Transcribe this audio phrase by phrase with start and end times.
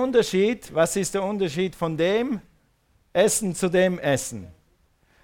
[0.00, 2.40] Unterschied, was ist der Unterschied von dem
[3.12, 4.48] Essen zu dem Essen?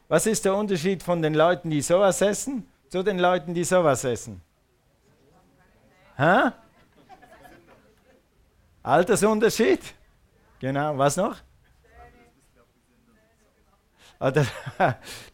[0.09, 4.05] Was ist der Unterschied von den Leuten, die sowas essen, zu den Leuten, die sowas
[4.05, 4.41] essen?
[6.17, 6.53] Hä?
[8.83, 9.81] Altersunterschied?
[10.61, 11.37] Genau, was noch?
[14.19, 14.33] Ah,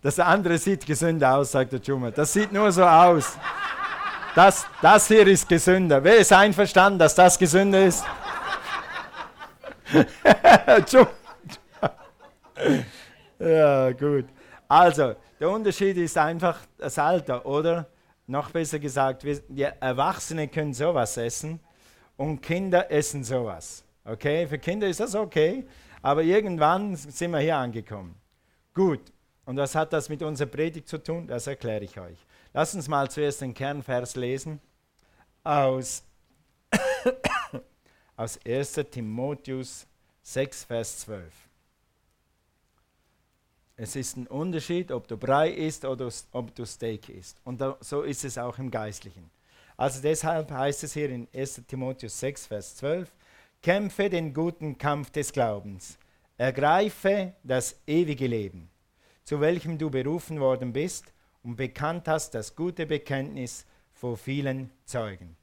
[0.01, 2.11] das andere sieht gesünder aus, sagt der Dschummer.
[2.11, 3.37] Das sieht nur so aus.
[4.35, 6.03] Das, das hier ist gesünder.
[6.03, 8.05] Wer ist einverstanden, dass das gesünder ist?
[13.39, 14.27] Ja, gut.
[14.69, 17.87] Also, der Unterschied ist einfach das Alter, oder?
[18.27, 21.61] Noch besser gesagt, wir, die Erwachsene können sowas essen
[22.17, 23.85] und Kinder essen sowas.
[24.05, 25.67] Okay, für Kinder ist das okay,
[26.01, 28.15] aber irgendwann sind wir hier angekommen.
[28.75, 29.13] Gut,
[29.45, 31.27] und was hat das mit unserer Predigt zu tun?
[31.27, 32.19] Das erkläre ich euch.
[32.53, 34.61] Lass uns mal zuerst den Kernvers lesen
[35.45, 36.05] aus,
[38.23, 39.85] aus 1 Timotheus
[40.23, 41.25] 6, Vers 12.
[43.77, 47.39] Es ist ein Unterschied, ob du Brei isst oder ob du Steak isst.
[47.43, 49.29] Und so ist es auch im Geistlichen.
[49.77, 53.11] Also deshalb heißt es hier in 1 Timotheus 6, Vers 12,
[53.61, 55.99] kämpfe den guten Kampf des Glaubens,
[56.39, 58.71] ergreife das ewige Leben,
[59.25, 65.37] zu welchem du berufen worden bist und bekannt hast das gute Bekenntnis vor vielen Zeugen.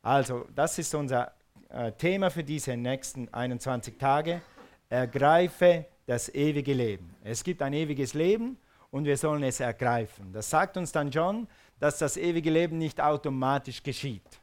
[0.00, 1.35] Also, das ist unser
[1.76, 4.40] äh, Thema für diese nächsten 21 Tage.
[4.88, 7.14] Ergreife das ewige Leben.
[7.22, 8.56] Es gibt ein ewiges Leben
[8.90, 10.32] und wir sollen es ergreifen.
[10.32, 11.46] Das sagt uns dann John,
[11.78, 14.40] dass das ewige Leben nicht automatisch geschieht.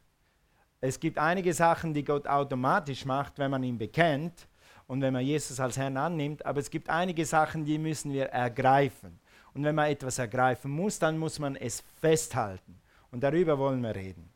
[0.80, 4.48] Es gibt einige Sachen, die Gott automatisch macht, wenn man ihn bekennt
[4.86, 8.26] und wenn man Jesus als Herrn annimmt, aber es gibt einige Sachen, die müssen wir
[8.26, 9.20] ergreifen.
[9.54, 12.80] Und wenn man etwas ergreifen muss, dann muss man es festhalten.
[13.12, 14.33] Und darüber wollen wir reden.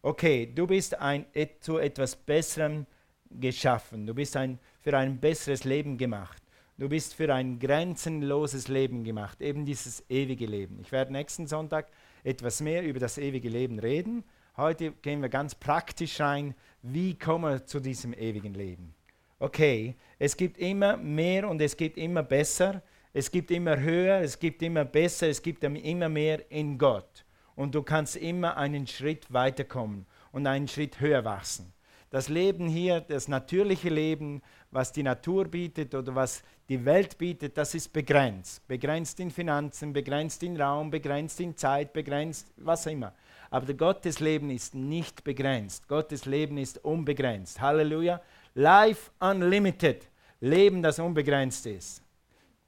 [0.00, 1.26] Okay, du bist ein,
[1.60, 2.86] zu etwas Besserem
[3.30, 4.06] geschaffen.
[4.06, 6.42] Du bist ein, für ein besseres Leben gemacht.
[6.78, 10.78] Du bist für ein grenzenloses Leben gemacht, eben dieses ewige Leben.
[10.80, 11.88] Ich werde nächsten Sonntag
[12.22, 14.22] etwas mehr über das ewige Leben reden.
[14.56, 18.94] Heute gehen wir ganz praktisch rein, wie kommen wir zu diesem ewigen Leben.
[19.40, 22.82] Okay, es gibt immer mehr und es gibt immer besser.
[23.12, 27.24] Es gibt immer höher, es gibt immer besser, es gibt immer mehr in Gott.
[27.58, 31.72] Und du kannst immer einen Schritt weiterkommen und einen Schritt höher wachsen.
[32.08, 37.58] Das Leben hier, das natürliche Leben, was die Natur bietet oder was die Welt bietet,
[37.58, 38.64] das ist begrenzt.
[38.68, 43.12] Begrenzt in Finanzen, begrenzt in Raum, begrenzt in Zeit, begrenzt was immer.
[43.50, 45.88] Aber Gottes Leben ist nicht begrenzt.
[45.88, 47.60] Gottes Leben ist unbegrenzt.
[47.60, 48.20] Halleluja.
[48.54, 50.06] Life unlimited.
[50.38, 52.04] Leben, das unbegrenzt ist.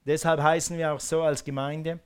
[0.05, 2.01] Deshalb heißen wir auch so als Gemeinde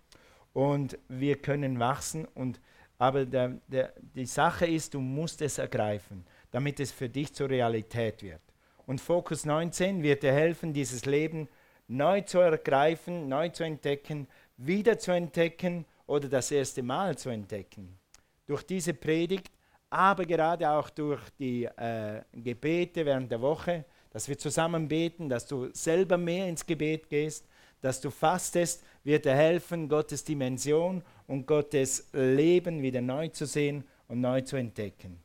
[0.55, 2.25] und wir können wachsen.
[2.35, 2.61] Und,
[2.97, 7.51] aber der, der, die Sache ist, du musst es ergreifen, damit es für dich zur
[7.51, 8.41] Realität wird.
[8.87, 11.49] Und Fokus 19 wird dir helfen, dieses Leben
[11.89, 14.27] neu zu ergreifen, neu zu entdecken,
[14.57, 17.99] wieder zu entdecken oder das erste Mal zu entdecken.
[18.47, 19.51] Durch diese Predigt,
[19.91, 25.47] aber gerade auch durch die äh, Gebete während der Woche, dass wir zusammen beten, dass
[25.47, 27.47] du selber mehr ins Gebet gehst,
[27.81, 33.85] dass du fastest, wird dir helfen, Gottes Dimension und Gottes Leben wieder neu zu sehen
[34.09, 35.21] und neu zu entdecken.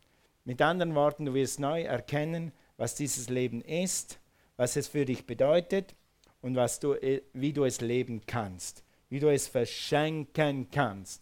[0.46, 4.20] Mit anderen Worten, du wirst neu erkennen, was dieses Leben ist,
[4.58, 5.96] was es für dich bedeutet
[6.42, 11.22] und was du, äh, wie du es leben kannst, wie du es verschenken kannst.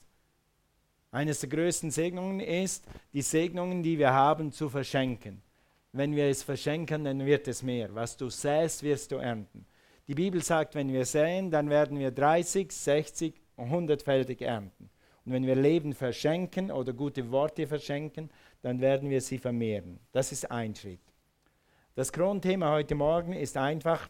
[1.11, 5.41] Eines der größten Segnungen ist, die Segnungen, die wir haben, zu verschenken.
[5.93, 7.93] Wenn wir es verschenken, dann wird es mehr.
[7.95, 9.65] Was du säst, wirst du ernten.
[10.07, 14.89] Die Bibel sagt, wenn wir säen, dann werden wir 30, 60 und 100-fältig ernten.
[15.25, 18.29] Und wenn wir Leben verschenken oder gute Worte verschenken,
[18.61, 19.99] dann werden wir sie vermehren.
[20.13, 21.01] Das ist ein Schritt.
[21.95, 24.07] Das Kronthema heute Morgen ist einfach,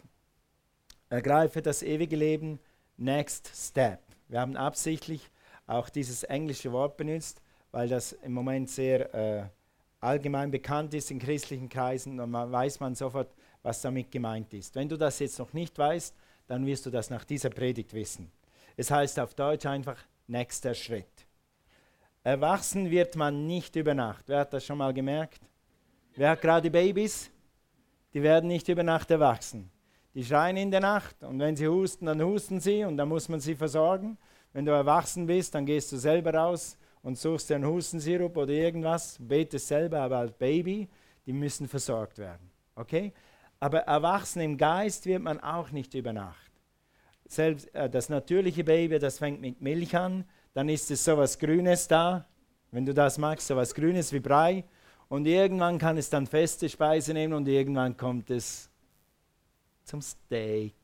[1.10, 2.60] ergreife das ewige Leben,
[2.98, 4.00] next step.
[4.28, 5.32] Wir haben absichtlich
[5.66, 7.42] auch dieses englische Wort benutzt,
[7.72, 9.44] weil das im Moment sehr äh,
[10.00, 13.34] allgemein bekannt ist in christlichen Kreisen und man weiß man sofort,
[13.64, 14.76] was damit gemeint ist.
[14.76, 16.16] Wenn du das jetzt noch nicht weißt,
[16.48, 18.32] dann wirst du das nach dieser Predigt wissen.
[18.76, 21.28] Es heißt auf Deutsch einfach nächster Schritt.
[22.24, 24.26] Erwachsen wird man nicht über Nacht.
[24.28, 25.42] Wer hat das schon mal gemerkt?
[26.16, 27.32] Wer hat gerade Babys?
[28.14, 29.70] Die werden nicht über Nacht erwachsen.
[30.14, 33.30] Die schreien in der Nacht und wenn sie husten, dann husten sie und dann muss
[33.30, 34.18] man sie versorgen.
[34.52, 38.52] Wenn du erwachsen bist, dann gehst du selber raus und suchst dir einen Hustensirup oder
[38.52, 40.90] irgendwas, betest selber, aber als Baby,
[41.26, 42.50] die müssen versorgt werden.
[42.76, 43.14] Okay?
[43.60, 46.52] Aber erwachsen im Geist wird man auch nicht über Nacht.
[47.28, 51.38] Selbst äh, das natürliche Baby, das fängt mit Milch an, dann ist es so was
[51.38, 52.26] Grünes da,
[52.72, 54.64] wenn du das magst, so was Grünes wie Brei.
[55.10, 58.70] Und irgendwann kann es dann feste Speise nehmen und irgendwann kommt es
[59.84, 60.76] zum Steak.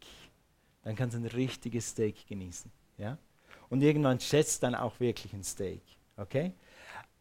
[0.83, 2.71] Dann kannst du ein richtiges Steak genießen.
[2.97, 3.17] Ja?
[3.69, 5.81] Und irgendwann schätzt dann auch wirklich ein Steak.
[6.17, 6.53] Okay?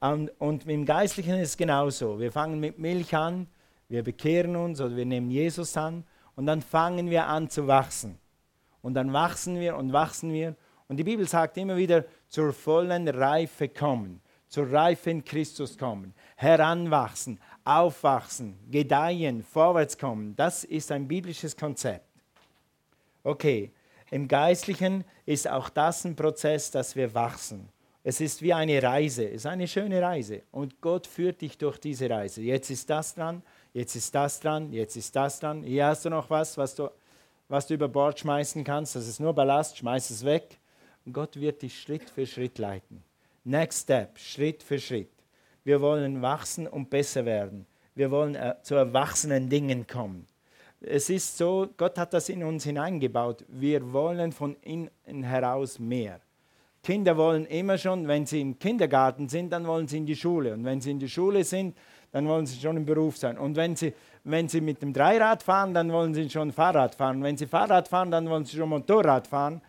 [0.01, 2.19] Und, und im Geistlichen ist es genauso.
[2.19, 3.47] Wir fangen mit Milch an,
[3.93, 6.05] wir bekehren uns oder wir nehmen Jesus an
[6.35, 8.19] und dann fangen wir an zu wachsen.
[8.81, 10.57] Und dann wachsen wir und wachsen wir.
[10.89, 16.15] Und die Bibel sagt immer wieder, zur vollen Reife kommen, zur Reife in Christus kommen,
[16.37, 20.35] heranwachsen, aufwachsen, gedeihen, vorwärts kommen.
[20.37, 22.07] Das ist ein biblisches Konzept.
[23.23, 23.73] Okay,
[24.11, 27.69] im Geistlichen ist auch das ein Prozess, dass wir wachsen.
[28.05, 30.43] Es ist wie eine Reise, es ist eine schöne Reise.
[30.51, 32.43] Und Gott führt dich durch diese Reise.
[32.43, 35.63] Jetzt ist das dran, jetzt ist das dran, jetzt ist das dran.
[35.63, 36.91] Hier hast du noch was, was du,
[37.49, 38.97] was du über Bord schmeißen kannst.
[38.97, 40.59] Das ist nur Ballast, schmeiß es weg.
[41.07, 43.05] Und Gott wird dich Schritt für Schritt leiten.
[43.45, 45.11] Next Step, Schritt für Schritt.
[45.63, 47.67] Wir wollen wachsen und besser werden.
[47.95, 50.27] Wir wollen äh, zu erwachsenen Dingen kommen.
[50.81, 53.45] Es ist so, Gott hat das in uns hineingebaut.
[53.47, 56.21] Wir wollen von innen heraus mehr.
[56.83, 60.53] Kinder wollen immer schon, wenn sie im Kindergarten sind, dann wollen sie in die Schule.
[60.55, 61.77] Und wenn sie in die Schule sind,
[62.11, 63.39] dann wollen sie schon im Beruf sein.
[63.39, 63.95] Und wenn sie,
[64.25, 67.23] wenn sie mit dem Dreirad fahren, dann wollen sie schon Fahrrad fahren.
[67.23, 69.61] Wenn sie Fahrrad fahren, dann wollen sie schon Motorrad fahren.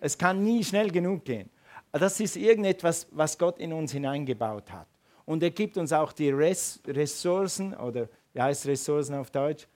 [0.00, 1.50] Es kann nie schnell genug gehen.
[1.92, 4.86] Das ist irgendetwas, was Gott in uns hineingebaut hat.
[5.26, 9.68] Und er gibt uns auch die Ressourcen, oder wie heißt Ressourcen auf Deutsch?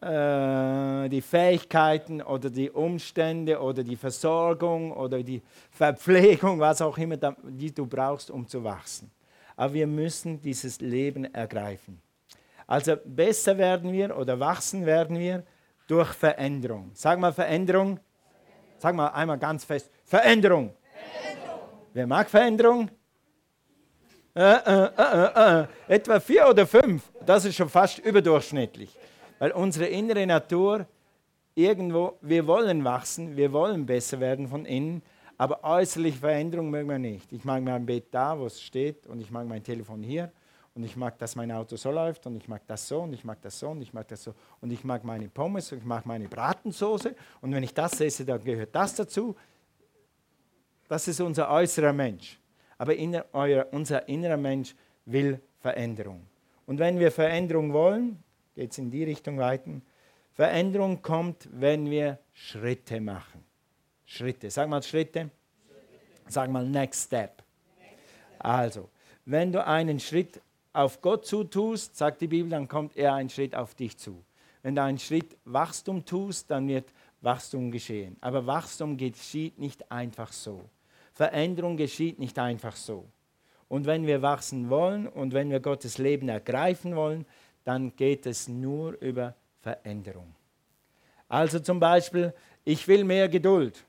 [0.00, 7.16] Äh, die Fähigkeiten oder die Umstände oder die Versorgung oder die Verpflegung, was auch immer,
[7.16, 9.10] die du brauchst, um zu wachsen.
[9.56, 11.98] Aber wir müssen dieses Leben ergreifen.
[12.66, 15.44] Also besser werden wir oder wachsen werden wir
[15.86, 16.90] durch Veränderung.
[16.92, 17.98] Sag mal Veränderung.
[18.76, 19.90] Sag mal einmal ganz fest.
[20.04, 20.74] Veränderung.
[21.22, 21.60] Veränderung.
[21.94, 22.90] Wer mag Veränderung?
[24.34, 27.02] Äh, äh, äh, äh, etwa vier oder fünf.
[27.24, 28.90] Das ist schon fast überdurchschnittlich.
[29.38, 30.86] Weil unsere innere Natur
[31.54, 35.02] irgendwo, wir wollen wachsen, wir wollen besser werden von innen,
[35.38, 37.32] aber äußerliche Veränderung mögen wir nicht.
[37.32, 40.32] Ich mag mein Bett da, wo es steht, und ich mag mein Telefon hier,
[40.74, 43.24] und ich mag, dass mein Auto so läuft, und ich mag das so, und ich
[43.24, 45.84] mag das so, und ich mag das so, und ich mag meine Pommes, und ich
[45.84, 49.34] mag meine Bratensoße, und wenn ich das esse, dann gehört das dazu.
[50.88, 52.38] Das ist unser äußerer Mensch.
[52.78, 54.74] Aber inner, euer, unser innerer Mensch
[55.06, 56.26] will Veränderung.
[56.66, 58.22] Und wenn wir Veränderung wollen,
[58.56, 59.70] geht es in die Richtung weiter.
[60.32, 63.44] Veränderung kommt, wenn wir Schritte machen.
[64.06, 64.50] Schritte.
[64.50, 65.30] Sag mal Schritte.
[66.26, 67.42] Sag mal Next Step.
[68.38, 68.88] Also,
[69.26, 70.40] wenn du einen Schritt
[70.72, 74.24] auf Gott zutust, sagt die Bibel, dann kommt er einen Schritt auf dich zu.
[74.62, 78.16] Wenn du einen Schritt Wachstum tust, dann wird Wachstum geschehen.
[78.20, 80.64] Aber Wachstum geschieht nicht einfach so.
[81.12, 83.06] Veränderung geschieht nicht einfach so.
[83.68, 87.26] Und wenn wir wachsen wollen und wenn wir Gottes Leben ergreifen wollen,
[87.66, 90.32] dann geht es nur über Veränderung.
[91.28, 92.32] Also zum Beispiel,
[92.64, 93.84] ich will mehr Geduld.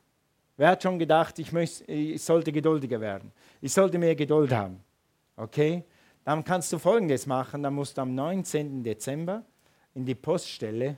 [0.56, 3.31] Wer hat schon gedacht, ich, möchte, ich sollte geduldiger werden?
[3.62, 4.83] Ich sollte mehr Geduld haben.
[5.35, 5.83] Okay?
[6.24, 7.62] Dann kannst du Folgendes machen.
[7.62, 8.83] Dann musst du am 19.
[8.83, 9.44] Dezember
[9.94, 10.97] in die Poststelle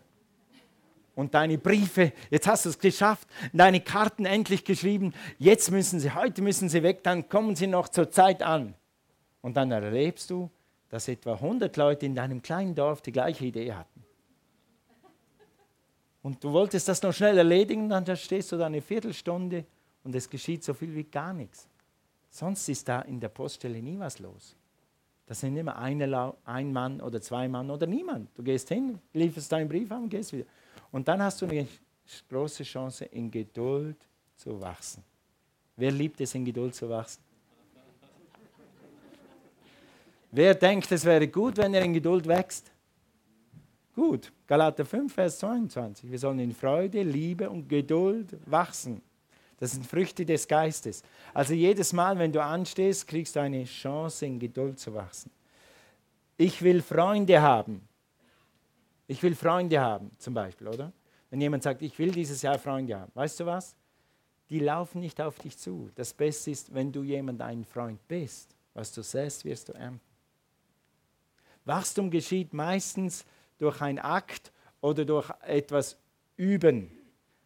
[1.15, 6.15] und deine Briefe, jetzt hast du es geschafft, deine Karten endlich geschrieben, jetzt müssen sie,
[6.15, 8.73] heute müssen sie weg, dann kommen sie noch zur Zeit an.
[9.41, 10.49] Und dann erlebst du,
[10.89, 14.03] dass etwa 100 Leute in deinem kleinen Dorf die gleiche Idee hatten.
[16.21, 19.65] Und du wolltest das noch schnell erledigen, dann stehst du da eine Viertelstunde
[20.03, 21.67] und es geschieht so viel wie gar nichts.
[22.29, 24.55] Sonst ist da in der Poststelle nie was los.
[25.25, 28.29] Das sind immer eine, ein Mann oder zwei Mann oder niemand.
[28.35, 30.45] Du gehst hin, lieferst deinen Brief an und gehst wieder.
[30.91, 31.67] Und dann hast du eine
[32.29, 33.97] große Chance, in Geduld
[34.35, 35.03] zu wachsen.
[35.75, 37.21] Wer liebt es, in Geduld zu wachsen?
[40.31, 42.71] Wer denkt, es wäre gut, wenn er in Geduld wächst?
[43.95, 46.09] Gut, Galater 5, Vers 22.
[46.09, 49.01] Wir sollen in Freude, Liebe und Geduld wachsen.
[49.57, 51.03] Das sind Früchte des Geistes.
[51.33, 55.31] Also jedes Mal, wenn du anstehst, kriegst du eine Chance, in Geduld zu wachsen.
[56.37, 57.81] Ich will Freunde haben.
[59.07, 60.93] Ich will Freunde haben, zum Beispiel, oder?
[61.29, 63.75] Wenn jemand sagt, ich will dieses Jahr Freunde haben, weißt du was?
[64.49, 65.89] Die laufen nicht auf dich zu.
[65.95, 68.55] Das Beste ist, wenn du jemand ein Freund bist.
[68.73, 70.08] Was du säst, wirst du ernten.
[71.69, 73.23] Wachstum geschieht meistens
[73.59, 75.97] durch einen Akt oder durch etwas
[76.35, 76.89] Üben.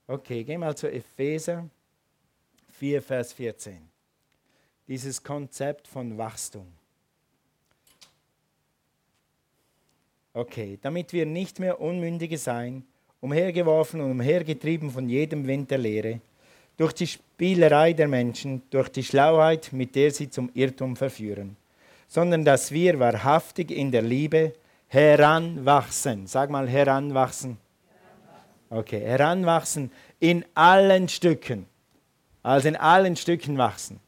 [0.08, 1.70] Okay, gehen wir mal zu Epheser
[2.72, 3.78] 4, Vers 14.
[4.88, 6.66] Dieses Konzept von Wachstum.
[10.34, 12.86] Okay, damit wir nicht mehr Unmündige sein,
[13.20, 16.22] umhergeworfen und umhergetrieben von jedem Wind der Lehre,
[16.78, 21.58] durch die Spielerei der Menschen, durch die Schlauheit, mit der sie zum Irrtum verführen
[22.08, 24.54] sondern dass wir wahrhaftig in der Liebe
[24.88, 26.28] heranwachsen.
[26.28, 27.58] Sag mal heranwachsen.
[28.70, 31.66] Okay, heranwachsen in allen Stücken.
[32.42, 34.00] Also in allen Stücken wachsen.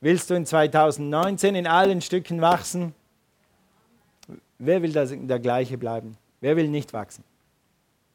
[0.00, 2.94] Willst du in 2019 in allen Stücken wachsen?
[4.58, 6.16] Wer will das der gleiche bleiben?
[6.40, 7.24] Wer will nicht wachsen?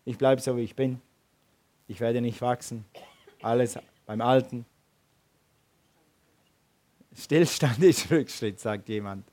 [0.05, 1.01] Ich bleibe so, wie ich bin.
[1.87, 2.85] Ich werde nicht wachsen.
[3.41, 4.65] Alles beim Alten.
[7.15, 9.25] Stillstand ist Rückschritt, sagt jemand.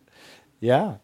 [0.61, 1.00] Ja,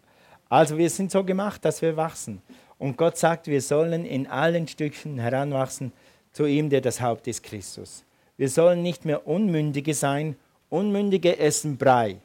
[0.49, 2.43] also wir sind so gemacht, dass wir wachsen.
[2.79, 5.93] Und Gott sagt, wir sollen in allen Stücken heranwachsen
[6.33, 8.05] zu ihm, der das Haupt ist, Christus.
[8.37, 10.37] Wir sollen nicht mehr Unmündige sein.
[10.69, 12.17] Unmündige essen Brei.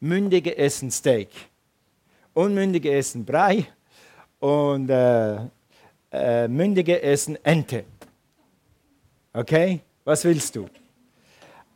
[0.00, 1.28] Mündige essen Steak.
[2.32, 3.66] Unmündige essen Brei
[4.40, 5.36] und äh,
[6.10, 7.84] äh, Mündige essen Ente.
[9.32, 9.80] Okay?
[10.04, 10.68] Was willst du?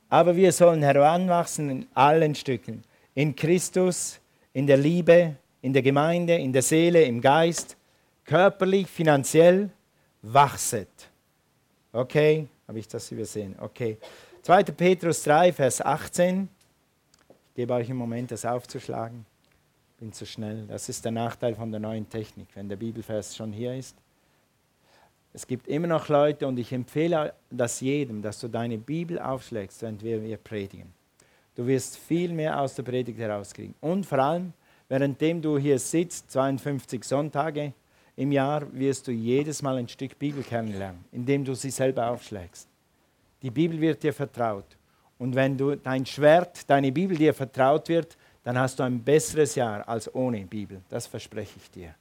[0.09, 2.83] Aber wir sollen heranwachsen in allen Stücken.
[3.15, 4.21] In Christus,
[4.53, 7.77] in der Liebe, in der Gemeinde, in der Seele, im Geist,
[8.25, 9.71] körperlich, finanziell,
[10.23, 10.89] wachset.
[11.93, 12.47] Okay?
[12.67, 13.55] Habe ich das übersehen?
[13.61, 13.99] Okay.
[14.43, 14.63] 2.
[14.65, 16.49] Petrus 3, Vers 18.
[17.29, 19.27] Ich gebe euch einen Moment, das aufzuschlagen.
[19.99, 20.65] Bin zu schnell.
[20.69, 23.97] Das ist der Nachteil von der neuen Technik, wenn der Bibelvers schon hier ist.
[25.33, 29.83] Es gibt immer noch Leute und ich empfehle das jedem, dass du deine Bibel aufschlägst,
[29.83, 30.93] wenn wir, wir predigen.
[31.55, 33.75] Du wirst viel mehr aus der Predigt herauskriegen.
[33.81, 34.53] Und vor allem,
[34.89, 37.73] währenddem du hier sitzt, 52 Sonntage
[38.17, 42.69] im Jahr, wirst du jedes Mal ein Stück Bibel kennenlernen, indem du sie selber aufschlägst.
[43.43, 44.77] Die Bibel wird dir vertraut.
[45.19, 49.55] Und wenn du dein Schwert, deine Bibel dir vertraut wird, dann hast du ein besseres
[49.57, 50.81] Jahr als ohne Bibel.
[50.89, 51.95] Das verspreche ich dir.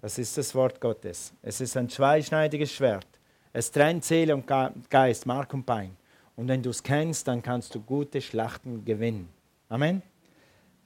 [0.00, 1.32] Das ist das Wort Gottes.
[1.42, 3.06] Es ist ein zweischneidiges Schwert.
[3.52, 4.46] Es trennt Seele und
[4.88, 5.96] Geist, Mark und Bein.
[6.36, 9.28] Und wenn du es kennst, dann kannst du gute Schlachten gewinnen.
[9.68, 10.02] Amen.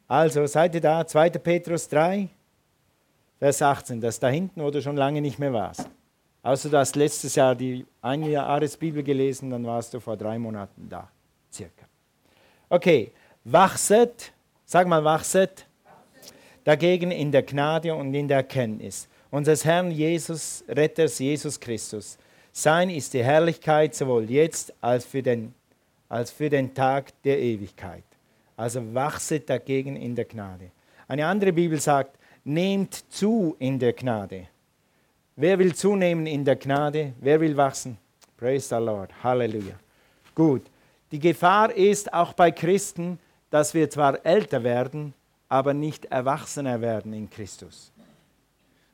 [0.09, 1.31] Also seid ihr da, 2.
[1.31, 2.29] Petrus 3,
[3.39, 5.89] Vers 18, das da hinten, wo du schon lange nicht mehr warst.
[6.43, 11.09] Außer du hast letztes Jahr die Einjahresbibel gelesen, dann warst du vor drei Monaten da,
[11.53, 11.87] circa.
[12.69, 13.13] Okay,
[13.45, 14.33] wachset,
[14.65, 15.67] sag mal wachset,
[16.65, 22.19] dagegen in der Gnade und in der Erkenntnis unseres Herrn Jesus, Retters Jesus Christus.
[22.53, 25.55] Sein ist die Herrlichkeit sowohl jetzt als für den,
[26.09, 28.05] als für den Tag der Ewigkeit.
[28.57, 30.71] Also wachset dagegen in der Gnade.
[31.09, 34.49] Eine andere Bibel sagt, nehmt zu in der Gnade.
[35.35, 37.15] Wer will zunehmen in der Gnade?
[37.19, 37.97] Wer will wachsen?
[38.37, 39.11] Praise the Lord.
[39.23, 39.75] Halleluja.
[40.35, 40.63] Gut.
[41.11, 43.19] Die Gefahr ist auch bei Christen,
[43.51, 45.15] dass wir zwar älter werden,
[45.53, 47.93] aber nicht erwachsener werden in Christus.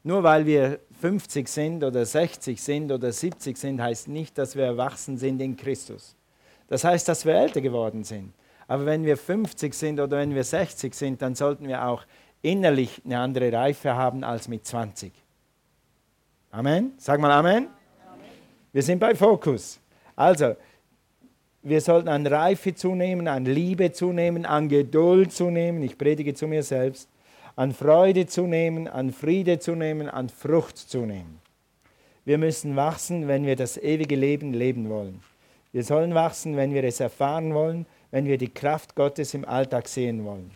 [0.03, 4.65] Nur weil wir 50 sind oder 60 sind oder 70 sind, heißt nicht, dass wir
[4.65, 6.17] erwachsen sind in Christus.
[6.67, 8.35] Das heißt, dass wir älter geworden sind.
[8.67, 12.03] Aber wenn wir 50 sind oder wenn wir 60 sind, dann sollten wir auch
[12.43, 15.13] innerlich eine andere Reife haben als mit 20.
[16.51, 16.95] Amen.
[16.97, 17.69] Sag mal Amen.
[17.69, 18.21] Amen.
[18.73, 19.79] Wir sind bei Fokus.
[20.17, 20.57] Also,
[21.63, 25.83] wir sollten an Reife zunehmen, an Liebe zunehmen, an Geduld zunehmen.
[25.83, 27.09] Ich predige zu mir selbst.
[27.57, 31.41] An Freude zunehmen, an Friede zunehmen, an Frucht zunehmen.
[32.25, 35.21] Wir müssen wachsen, wenn wir das ewige Leben leben wollen.
[35.73, 39.89] Wir sollen wachsen, wenn wir es erfahren wollen, wenn wir die Kraft Gottes im Alltag
[39.89, 40.51] sehen wollen.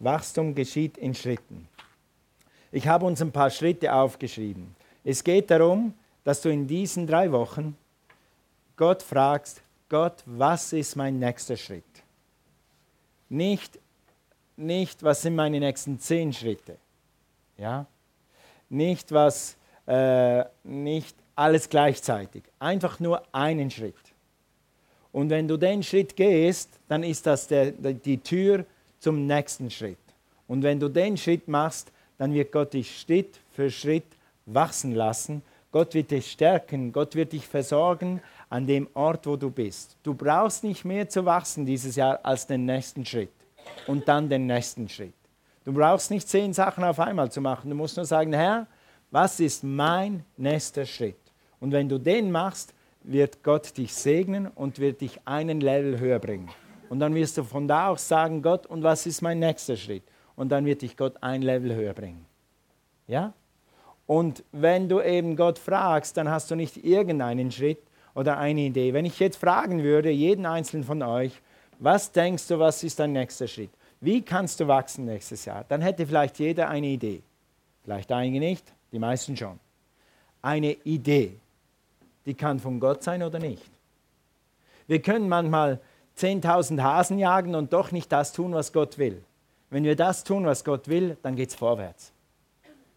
[0.00, 1.68] Wachstum geschieht in Schritten.
[2.72, 4.74] Ich habe uns ein paar Schritte aufgeschrieben.
[5.04, 7.76] Es geht darum, dass du in diesen drei Wochen
[8.76, 11.84] Gott fragst, Gott, was ist mein nächster Schritt?
[13.28, 13.78] Nicht,
[14.56, 16.78] nicht was sind meine nächsten zehn Schritte.
[17.58, 17.86] Ja?
[18.68, 19.56] Nicht, was,
[19.86, 22.44] äh, nicht alles gleichzeitig.
[22.60, 23.94] Einfach nur einen Schritt.
[25.12, 28.64] Und wenn du den Schritt gehst, dann ist das der, die Tür
[29.00, 29.98] zum nächsten Schritt.
[30.46, 34.04] Und wenn du den Schritt machst, dann wird Gott dich Schritt für Schritt
[34.46, 35.42] wachsen lassen.
[35.72, 38.20] Gott wird dich stärken, Gott wird dich versorgen,
[38.50, 39.96] an dem Ort, wo du bist.
[40.02, 43.30] Du brauchst nicht mehr zu wachsen dieses Jahr als den nächsten Schritt
[43.86, 45.14] und dann den nächsten Schritt.
[45.64, 47.70] Du brauchst nicht zehn Sachen auf einmal zu machen.
[47.70, 48.66] Du musst nur sagen, Herr,
[49.10, 51.16] was ist mein nächster Schritt?
[51.60, 56.18] Und wenn du den machst, wird Gott dich segnen und wird dich einen Level höher
[56.18, 56.50] bringen.
[56.88, 60.02] Und dann wirst du von da aus sagen, Gott, und was ist mein nächster Schritt?
[60.34, 62.26] Und dann wird dich Gott ein Level höher bringen.
[63.06, 63.32] Ja?
[64.06, 67.78] Und wenn du eben Gott fragst, dann hast du nicht irgendeinen Schritt,
[68.14, 68.92] oder eine Idee.
[68.92, 71.40] Wenn ich jetzt fragen würde, jeden einzelnen von euch,
[71.78, 73.70] was denkst du, was ist dein nächster Schritt?
[74.00, 75.64] Wie kannst du wachsen nächstes Jahr?
[75.68, 77.22] Dann hätte vielleicht jeder eine Idee.
[77.84, 79.58] Vielleicht einige nicht, die meisten schon.
[80.42, 81.36] Eine Idee,
[82.26, 83.70] die kann von Gott sein oder nicht.
[84.86, 85.80] Wir können manchmal
[86.18, 89.22] 10.000 Hasen jagen und doch nicht das tun, was Gott will.
[89.70, 92.12] wenn wir das tun, was Gott will, dann geht es vorwärts.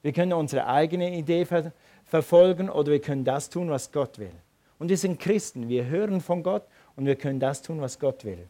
[0.01, 1.71] Wir können unsere eigene Idee ver
[2.05, 4.33] verfolgen oder wir können das tun, was Gott will.
[4.79, 6.63] Und wir sind Christen, wir hören von Gott
[6.95, 8.47] und wir können das tun, was Gott will.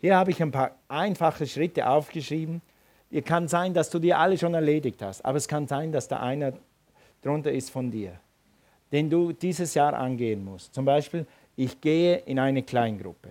[0.00, 2.60] Hier habe ich ein paar einfache Schritte aufgeschrieben.
[3.10, 6.08] Es kann sein, dass du die alle schon erledigt hast, aber es kann sein, dass
[6.08, 6.52] da einer
[7.22, 8.18] drunter ist von dir,
[8.92, 10.74] den du dieses Jahr angehen musst.
[10.74, 11.26] Zum Beispiel,
[11.56, 13.30] ich gehe in eine Kleingruppe.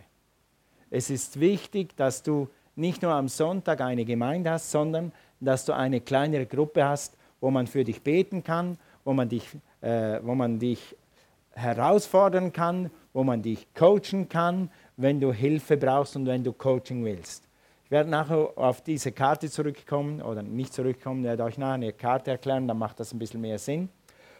[0.90, 5.74] Es ist wichtig, dass du nicht nur am Sonntag eine Gemeinde hast, sondern dass du
[5.74, 9.48] eine kleinere Gruppe hast, wo man für dich beten kann, wo man dich,
[9.82, 10.96] äh, wo man dich
[11.54, 17.04] herausfordern kann, wo man dich coachen kann, wenn du Hilfe brauchst und wenn du Coaching
[17.06, 17.48] willst.
[17.86, 22.32] Ich werde nachher auf diese Karte zurückkommen oder nicht zurückkommen, werde euch nachher eine Karte
[22.32, 23.90] erklären, dann macht das ein bisschen mehr Sinn.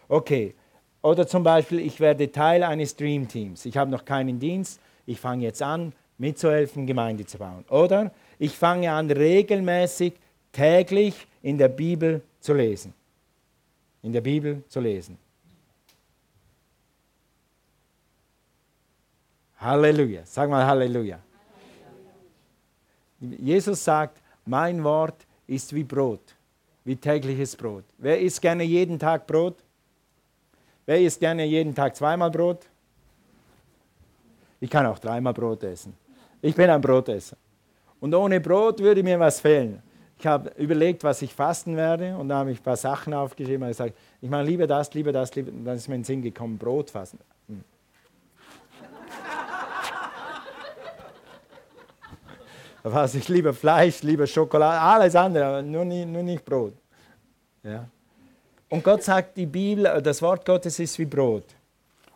[0.08, 0.54] Okay,
[1.02, 3.66] oder zum Beispiel, ich werde Teil eines Dream Teams.
[3.66, 7.64] Ich habe noch keinen Dienst, ich fange jetzt an, mitzuhelfen, Gemeinde zu bauen.
[7.68, 10.14] Oder ich fange an, regelmäßig,
[10.52, 12.94] täglich in der Bibel zu lesen.
[14.02, 15.18] In der Bibel zu lesen.
[19.64, 20.22] Halleluja.
[20.24, 21.18] Sag mal Halleluja.
[23.20, 26.34] Jesus sagt, mein Wort ist wie Brot,
[26.84, 27.84] wie tägliches Brot.
[27.96, 29.56] Wer isst gerne jeden Tag Brot?
[30.84, 32.66] Wer isst gerne jeden Tag zweimal Brot?
[34.60, 35.94] Ich kann auch dreimal Brot essen.
[36.42, 37.36] Ich bin ein Brotesser.
[38.00, 39.82] Und ohne Brot würde mir was fehlen.
[40.18, 43.62] Ich habe überlegt, was ich fasten werde und da habe ich ein paar Sachen aufgeschrieben
[43.62, 45.50] und gesagt, ich mache lieber das, lieber das, lieber.
[45.50, 47.18] Und dann ist mir in den Sinn gekommen, Brot fasten.
[52.90, 56.74] Fasse ich lieber Fleisch, lieber Schokolade, alles andere, aber nur nicht, nur nicht Brot.
[57.62, 57.88] Ja.
[58.68, 61.46] Und Gott sagt, die Bibel, das Wort Gottes ist wie Brot.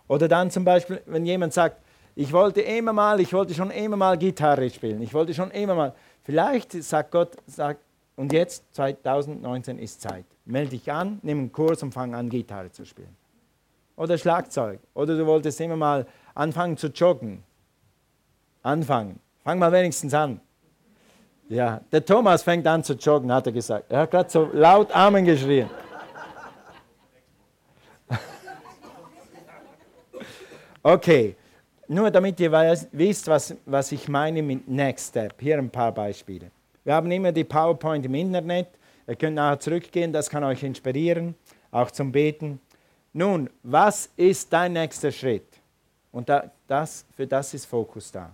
[0.08, 1.76] Oder dann zum Beispiel, wenn jemand sagt,
[2.14, 5.00] ich wollte immer mal, ich wollte schon immer mal Gitarre spielen.
[5.02, 5.94] Ich wollte schon immer mal.
[6.22, 7.80] Vielleicht sagt Gott, sagt,
[8.16, 10.25] und jetzt 2019 ist Zeit.
[10.44, 13.16] Melde dich an, nimm einen Kurs und fang an, Gitarre zu spielen.
[13.96, 14.80] Oder Schlagzeug.
[14.94, 17.43] Oder du wolltest immer mal anfangen zu joggen.
[18.62, 19.21] Anfangen.
[19.45, 20.40] Fang mal wenigstens an.
[21.49, 23.91] Ja, der Thomas fängt an zu joggen, hat er gesagt.
[23.91, 25.71] Er hat gerade so laut Amen geschrien.
[30.80, 31.34] Okay,
[31.89, 35.34] nur damit ihr weiß, wisst, was, was ich meine mit Next Step.
[35.41, 36.50] Hier ein paar Beispiele.
[36.84, 38.69] Wir haben immer die PowerPoint im Internet.
[39.06, 41.34] Ihr könnt nachher zurückgehen, das kann euch inspirieren,
[41.71, 42.61] auch zum Beten.
[43.13, 45.47] Nun, was ist dein nächster Schritt?
[46.13, 48.30] Und da, das, für das ist Fokus da.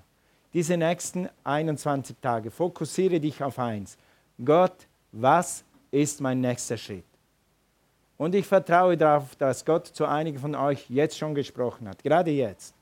[0.55, 3.99] Diese nächsten 21 Tage, fokussiere dich auf eins.
[4.43, 7.05] Gott, was ist mein nächster Schritt?
[8.17, 12.31] Und ich vertraue darauf, dass Gott zu einigen von euch jetzt schon gesprochen hat, gerade
[12.31, 12.75] jetzt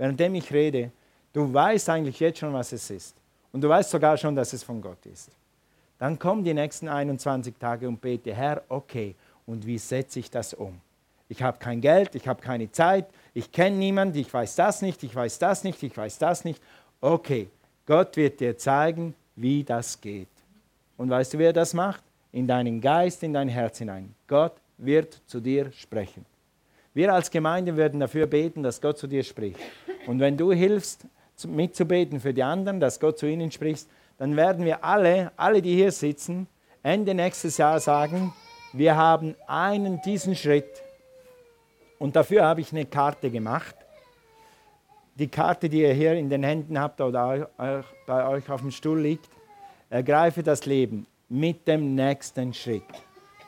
[0.00, 0.90] währenddem ich rede,
[1.34, 3.14] du weißt eigentlich jetzt schon, was es ist.
[3.52, 5.30] Und du weißt sogar schon, dass es von Gott ist.
[5.98, 9.14] Dann komm die nächsten 21 Tage und bete, Herr, okay,
[9.46, 10.80] und wie setze ich das um?
[11.28, 15.02] Ich habe kein Geld, ich habe keine Zeit, ich kenne niemanden, ich weiß das nicht,
[15.02, 16.62] ich weiß das nicht, ich weiß das nicht.
[17.00, 17.48] Okay,
[17.86, 20.28] Gott wird dir zeigen, wie das geht.
[20.96, 22.02] Und weißt du, wer das macht?
[22.32, 24.14] In deinen Geist, in dein Herz hinein.
[24.28, 26.26] Gott wird zu dir sprechen.
[26.92, 29.58] Wir als Gemeinde werden dafür beten, dass Gott zu dir spricht.
[30.06, 31.06] Und wenn du hilfst,
[31.46, 33.86] mitzubeten für die anderen, dass Gott zu ihnen spricht,
[34.18, 36.46] dann werden wir alle, alle, die hier sitzen,
[36.82, 38.34] Ende nächstes Jahr sagen,
[38.72, 40.82] wir haben einen diesen Schritt.
[41.98, 43.74] Und dafür habe ich eine Karte gemacht.
[45.20, 47.50] Die Karte, die ihr hier in den Händen habt oder
[48.06, 49.28] bei euch auf dem Stuhl liegt,
[49.90, 52.82] ergreife das Leben mit dem nächsten Schritt.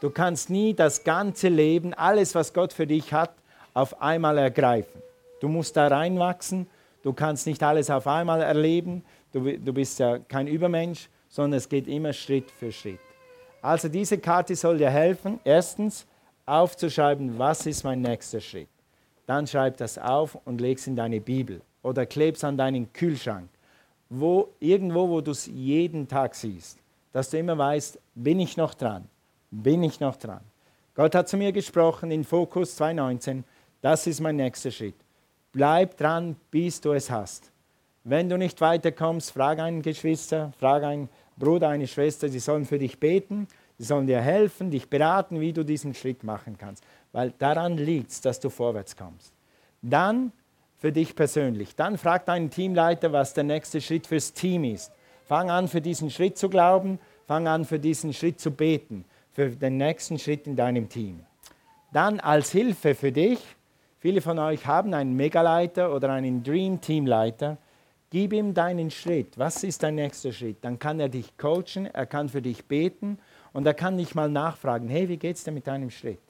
[0.02, 3.32] Du kannst nie das ganze Leben, alles, was Gott für dich hat,
[3.72, 5.00] auf einmal ergreifen.
[5.40, 6.66] Du musst da reinwachsen.
[7.02, 9.02] Du kannst nicht alles auf einmal erleben.
[9.32, 13.00] Du, du bist ja kein Übermensch, sondern es geht immer Schritt für Schritt.
[13.62, 16.06] Also diese Karte soll dir helfen, erstens
[16.44, 18.68] aufzuschreiben, was ist mein nächster Schritt.
[19.26, 23.48] Dann schreib das auf und leg es in deine Bibel oder kleb's an deinen Kühlschrank.
[24.08, 26.78] Wo, irgendwo, wo du es jeden Tag siehst,
[27.12, 29.08] dass du immer weißt, bin ich noch dran?
[29.52, 30.40] bin ich noch dran.
[30.94, 33.44] Gott hat zu mir gesprochen in Fokus 2.19,
[33.80, 34.96] das ist mein nächster Schritt.
[35.52, 37.50] Bleib dran, bis du es hast.
[38.04, 42.78] Wenn du nicht weiterkommst, frag einen Geschwister, frag einen Bruder, eine Schwester, sie sollen für
[42.78, 43.46] dich beten,
[43.78, 46.82] sie sollen dir helfen, dich beraten, wie du diesen Schritt machen kannst.
[47.12, 49.33] Weil daran liegt es, dass du vorwärts kommst.
[49.83, 50.33] Dann
[50.79, 51.77] für dich persönlich.
[51.77, 54.90] Dann frag deinen Teamleiter, was der nächste Schritt fürs Team ist.
[55.27, 59.48] Fang an, für diesen Schritt zu glauben, fang an, für diesen Schritt zu beten für
[59.48, 61.20] den nächsten Schritt in deinem Team.
[61.92, 63.38] Dann als Hilfe für dich,
[63.98, 67.59] viele von euch haben einen Megaleiter oder einen Dream Teamleiter,
[68.11, 69.38] Gib ihm deinen Schritt.
[69.38, 70.59] Was ist dein nächster Schritt?
[70.61, 73.18] Dann kann er dich coachen, er kann für dich beten
[73.55, 76.20] und er kann dich mal nachfragen, hey, wie geht es dir mit deinem Schritt?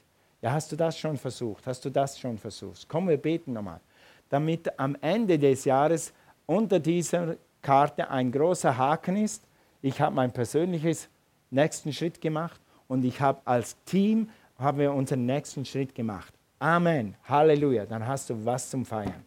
[0.42, 1.66] Ja, hast du das schon versucht?
[1.68, 2.88] Hast du das schon versucht?
[2.88, 3.80] Komm, wir beten nochmal.
[4.28, 6.12] Damit am Ende des Jahres
[6.46, 9.44] unter dieser Karte ein großer Haken ist.
[9.82, 11.08] Ich habe mein persönliches
[11.50, 16.34] nächsten Schritt gemacht und ich habe als Team haben wir unseren nächsten Schritt gemacht.
[16.58, 17.14] Amen.
[17.28, 17.86] Halleluja.
[17.86, 19.24] Dann hast du was zum Feiern.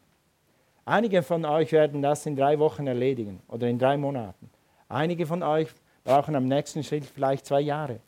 [0.84, 4.50] Einige von euch werden das in drei Wochen erledigen oder in drei Monaten.
[4.90, 5.70] Einige von euch
[6.04, 8.02] brauchen am nächsten Schritt vielleicht zwei Jahre.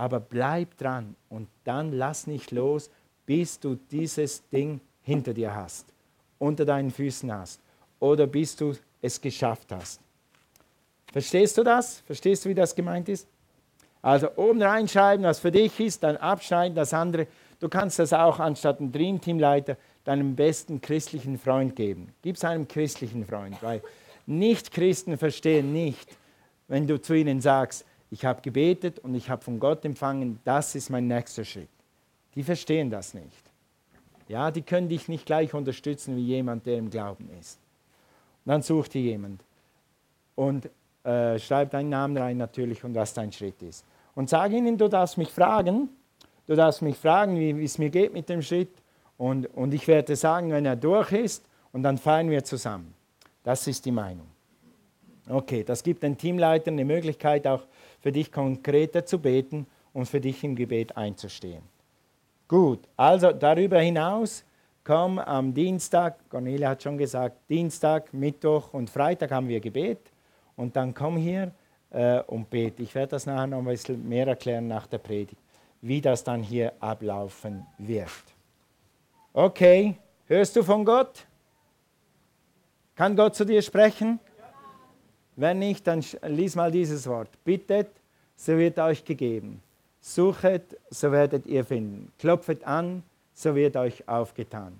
[0.00, 2.88] Aber bleib dran und dann lass nicht los,
[3.26, 5.92] bis du dieses Ding hinter dir hast,
[6.38, 7.60] unter deinen Füßen hast
[7.98, 10.00] oder bis du es geschafft hast.
[11.12, 12.00] Verstehst du das?
[12.06, 13.28] Verstehst du, wie das gemeint ist?
[14.00, 17.26] Also oben reinschreiben, was für dich ist, dann abschneiden das andere.
[17.58, 22.14] Du kannst das auch anstatt ein Dreamteamleiter deinem besten christlichen Freund geben.
[22.22, 23.82] Gib es einem christlichen Freund, weil
[24.24, 26.16] Nicht-Christen verstehen nicht,
[26.68, 30.74] wenn du zu ihnen sagst, ich habe gebetet und ich habe von Gott empfangen, das
[30.74, 31.68] ist mein nächster Schritt.
[32.34, 33.50] Die verstehen das nicht.
[34.28, 37.58] Ja, die können dich nicht gleich unterstützen wie jemand, der im Glauben ist.
[38.44, 39.42] Und dann such dir jemand
[40.36, 40.70] und
[41.04, 43.84] äh, schreib deinen Namen rein natürlich und was dein Schritt ist.
[44.14, 45.88] Und sag ihnen, du darfst mich fragen,
[46.46, 48.70] du darfst mich fragen, wie es mir geht mit dem Schritt
[49.18, 52.94] und, und ich werde sagen, wenn er durch ist, und dann feiern wir zusammen.
[53.42, 54.26] Das ist die Meinung.
[55.30, 57.62] Okay, das gibt den Teamleitern eine Möglichkeit, auch
[58.00, 61.62] für dich konkreter zu beten und für dich im Gebet einzustehen.
[62.48, 64.44] Gut, also darüber hinaus,
[64.82, 70.00] komm am Dienstag, Cornelia hat schon gesagt, Dienstag, Mittwoch und Freitag haben wir Gebet
[70.56, 71.52] und dann komm hier
[71.90, 72.82] äh, und bete.
[72.82, 75.40] Ich werde das nachher noch ein bisschen mehr erklären nach der Predigt,
[75.80, 78.10] wie das dann hier ablaufen wird.
[79.32, 81.24] Okay, hörst du von Gott?
[82.96, 84.18] Kann Gott zu dir sprechen?
[85.40, 87.30] Wenn nicht, dann lies mal dieses Wort.
[87.44, 87.88] Bittet,
[88.36, 89.62] so wird euch gegeben.
[89.98, 92.12] Suchet, so werdet ihr finden.
[92.18, 94.78] Klopfet an, so wird euch aufgetan.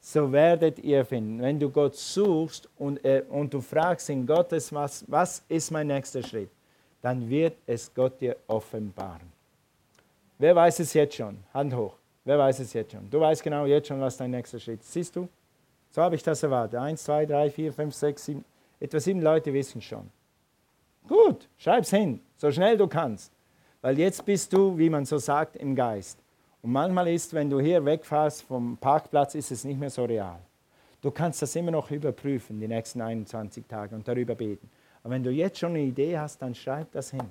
[0.00, 1.42] So werdet ihr finden.
[1.42, 5.88] Wenn du Gott suchst und, äh, und du fragst in Gottes, was, was ist mein
[5.88, 6.48] nächster Schritt,
[7.02, 9.30] dann wird es Gott dir offenbaren.
[10.38, 11.36] Wer weiß es jetzt schon?
[11.52, 11.94] Hand hoch.
[12.24, 13.10] Wer weiß es jetzt schon?
[13.10, 14.92] Du weißt genau jetzt schon, was dein nächster Schritt ist.
[14.94, 15.28] Siehst du?
[15.90, 16.80] So habe ich das erwartet.
[16.80, 18.42] Eins, zwei, drei, vier, fünf, sechs, sieben.
[18.82, 20.10] Etwa sieben Leute wissen schon.
[21.06, 23.30] Gut, schreib's hin, so schnell du kannst.
[23.80, 26.18] Weil jetzt bist du, wie man so sagt, im Geist.
[26.62, 30.40] Und manchmal ist, wenn du hier wegfährst vom Parkplatz, ist es nicht mehr so real.
[31.00, 34.68] Du kannst das immer noch überprüfen, die nächsten 21 Tage und darüber beten.
[35.04, 37.28] Aber wenn du jetzt schon eine Idee hast, dann schreib das hin.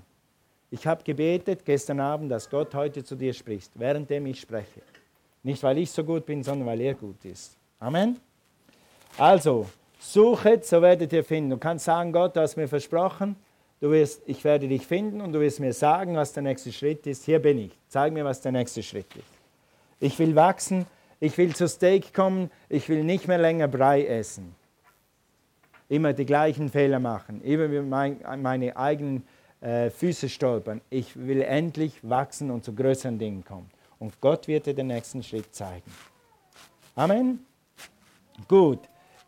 [0.69, 4.81] Ich habe gebetet gestern Abend, dass Gott heute zu dir spricht, währenddem ich spreche.
[5.43, 7.57] Nicht, weil ich so gut bin, sondern weil er gut ist.
[7.77, 8.17] Amen.
[9.17, 9.67] Also,
[10.01, 11.51] suchet, so werdet ihr finden.
[11.51, 13.35] Du kannst sagen, Gott, du hast mir versprochen,
[13.79, 17.05] du wirst, ich werde dich finden und du wirst mir sagen, was der nächste Schritt
[17.07, 17.23] ist.
[17.23, 17.71] Hier bin ich.
[17.87, 19.25] Zeig mir, was der nächste Schritt ist.
[19.99, 20.87] Ich will wachsen,
[21.19, 24.55] ich will zu Steak kommen, ich will nicht mehr länger Brei essen.
[25.87, 27.67] Immer die gleichen Fehler machen, immer
[28.37, 29.27] meine eigenen
[29.59, 30.81] äh, Füße stolpern.
[30.89, 33.69] Ich will endlich wachsen und zu größeren Dingen kommen.
[33.99, 35.91] Und Gott wird dir den nächsten Schritt zeigen.
[36.95, 37.45] Amen.
[38.47, 38.79] Gut.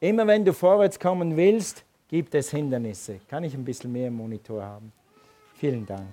[0.04, 3.22] Immer wenn du vorwärts kommen willst, gibt es Hindernisse.
[3.30, 4.92] Kann ich ein bisschen mehr im Monitor haben?
[5.54, 6.10] Vielen Dank.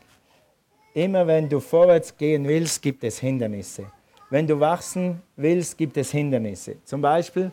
[0.94, 3.86] Immer wenn du vorwärts gehen willst, gibt es Hindernisse.
[4.30, 6.76] Wenn du wachsen willst, gibt es Hindernisse.
[6.84, 7.50] Zum Beispiel,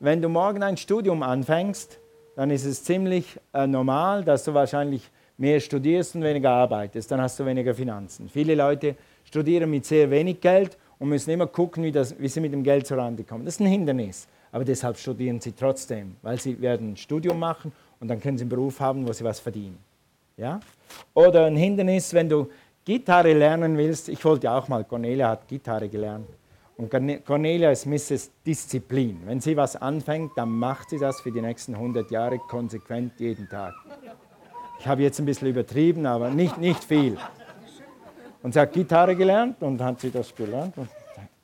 [0.00, 1.98] wenn du morgen ein Studium anfängst,
[2.34, 7.20] dann ist es ziemlich äh, normal, dass du wahrscheinlich mehr studierst und weniger arbeitest, dann
[7.20, 8.30] hast du weniger Finanzen.
[8.30, 12.40] Viele Leute studieren mit sehr wenig Geld und müssen immer gucken, wie, das, wie sie
[12.40, 13.44] mit dem Geld zurande kommen.
[13.44, 14.28] Das ist ein Hindernis.
[14.54, 18.42] Aber deshalb studieren sie trotzdem, weil sie werden ein Studium machen und dann können sie
[18.42, 19.76] einen Beruf haben, wo sie was verdienen.
[20.36, 20.60] Ja?
[21.12, 22.48] Oder ein Hindernis, wenn du
[22.84, 24.08] Gitarre lernen willst.
[24.08, 26.28] Ich wollte auch mal, Cornelia hat Gitarre gelernt.
[26.76, 26.88] Und
[27.24, 28.30] Cornelia ist Mrs.
[28.46, 29.22] Disziplin.
[29.24, 33.48] Wenn sie was anfängt, dann macht sie das für die nächsten 100 Jahre konsequent jeden
[33.48, 33.74] Tag.
[34.78, 37.16] Ich habe jetzt ein bisschen übertrieben, aber nicht, nicht viel.
[38.44, 40.78] Und sie hat Gitarre gelernt und hat sie das gelernt.
[40.78, 40.88] Und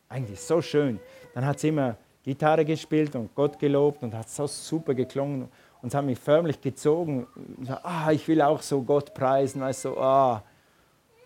[0.09, 1.01] eigentlich so schön.
[1.35, 5.49] Dann hat sie immer Gitarre gespielt und Gott gelobt und hat so super geklungen.
[5.83, 7.27] Und es hat mich förmlich gezogen.
[7.35, 10.43] Und ah, ich will auch so Gott preisen, weißt ah.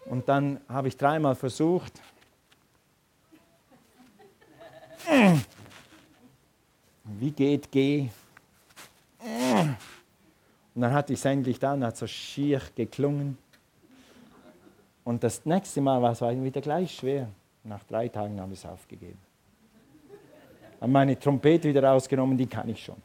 [0.07, 1.93] Und dann habe ich dreimal versucht.
[7.05, 8.09] Wie geht G?
[9.21, 13.39] Und dann hatte ich es endlich da und hat so schier geklungen.
[15.05, 17.29] Und das nächste Mal war es wieder gleich schwer.
[17.63, 19.24] Nach drei Tagen habe ich es aufgegeben.
[20.87, 22.97] Meine Trompete wieder rausgenommen, die kann ich schon.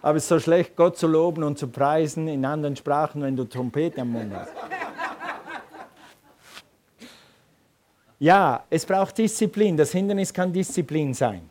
[0.00, 3.36] Aber es ist so schlecht, Gott zu loben und zu preisen in anderen Sprachen, wenn
[3.36, 4.52] du Trompete am Mund hast.
[8.20, 9.76] Ja, es braucht Disziplin.
[9.76, 11.48] Das Hindernis kann Disziplin sein.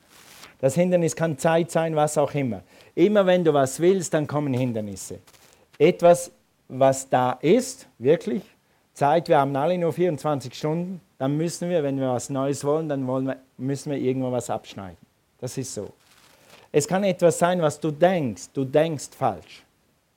[0.59, 2.63] Das Hindernis kann Zeit sein, was auch immer.
[2.95, 5.19] Immer wenn du was willst, dann kommen Hindernisse.
[5.77, 6.31] Etwas,
[6.67, 8.41] was da ist, wirklich,
[8.97, 12.89] Zeit, wir haben alle nur 24 Stunden, dann müssen wir, wenn wir was Neues wollen,
[12.89, 14.97] dann wollen wir, müssen wir irgendwo was abschneiden.
[15.39, 15.93] Das ist so.
[16.71, 18.49] Es kann etwas sein, was du denkst.
[18.55, 19.63] Du denkst falsch.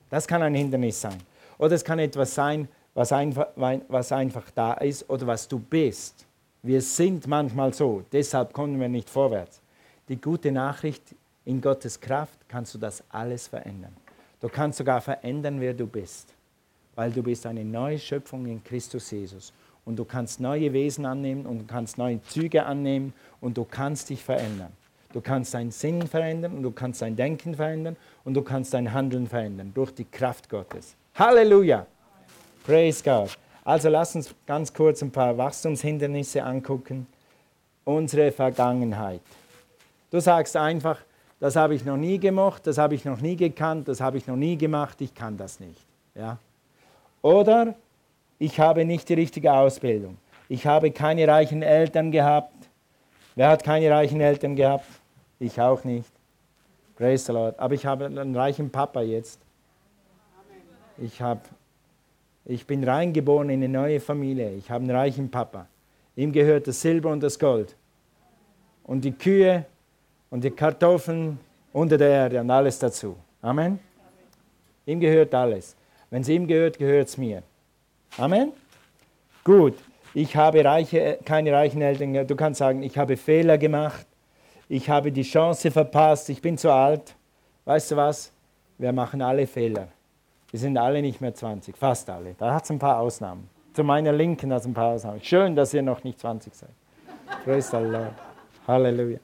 [0.09, 1.17] Das kann ein Hindernis sein.
[1.59, 6.25] Oder es kann etwas sein, was einfach, was einfach da ist oder was du bist.
[6.63, 9.61] Wir sind manchmal so, deshalb kommen wir nicht vorwärts.
[10.09, 11.03] Die gute Nachricht,
[11.45, 13.95] in Gottes Kraft kannst du das alles verändern.
[14.39, 16.33] Du kannst sogar verändern, wer du bist,
[16.95, 19.53] weil du bist eine neue Schöpfung in Christus Jesus.
[19.85, 24.09] Und du kannst neue Wesen annehmen und du kannst neue Züge annehmen und du kannst
[24.09, 24.71] dich verändern.
[25.13, 28.93] Du kannst deinen Sinn verändern und du kannst dein Denken verändern und du kannst dein
[28.93, 30.95] Handeln verändern durch die Kraft Gottes.
[31.15, 31.85] Halleluja!
[32.65, 33.37] Praise God!
[33.63, 37.07] Also lass uns ganz kurz ein paar Wachstumshindernisse angucken.
[37.83, 39.21] Unsere Vergangenheit.
[40.09, 40.99] Du sagst einfach,
[41.39, 44.27] das habe ich noch nie gemocht, das habe ich noch nie gekannt, das habe ich
[44.27, 45.85] noch nie gemacht, ich kann das nicht.
[46.15, 46.37] Ja?
[47.21, 47.75] Oder
[48.39, 50.17] ich habe nicht die richtige Ausbildung.
[50.49, 52.53] Ich habe keine reichen Eltern gehabt.
[53.35, 54.85] Wer hat keine reichen Eltern gehabt?
[55.39, 56.11] Ich auch nicht.
[56.95, 57.59] Praise the Lord.
[57.59, 59.39] Aber ich habe einen reichen Papa jetzt.
[60.97, 61.47] Ich, hab,
[62.45, 64.51] ich bin reingeboren in eine neue Familie.
[64.51, 65.67] Ich habe einen reichen Papa.
[66.15, 67.75] Ihm gehört das Silber und das Gold.
[68.83, 69.65] Und die Kühe
[70.29, 71.39] und die Kartoffeln
[71.73, 73.15] unter der Erde und alles dazu.
[73.41, 73.79] Amen.
[74.85, 75.75] Ihm gehört alles.
[76.11, 77.41] Wenn es ihm gehört, gehört es mir.
[78.19, 78.53] Amen.
[79.43, 79.73] Gut,
[80.13, 82.27] ich habe reiche, keine reichen Eltern.
[82.27, 84.05] Du kannst sagen, ich habe Fehler gemacht
[84.73, 87.13] ich habe die Chance verpasst, ich bin zu alt.
[87.65, 88.31] Weißt du was?
[88.77, 89.89] Wir machen alle Fehler.
[90.49, 92.35] Wir sind alle nicht mehr 20, fast alle.
[92.37, 93.49] Da hat es ein paar Ausnahmen.
[93.73, 95.19] Zu meiner Linken hat es ein paar Ausnahmen.
[95.21, 96.69] Schön, dass ihr noch nicht 20 seid.
[97.43, 98.15] Praise Allah.
[98.65, 99.19] Halleluja.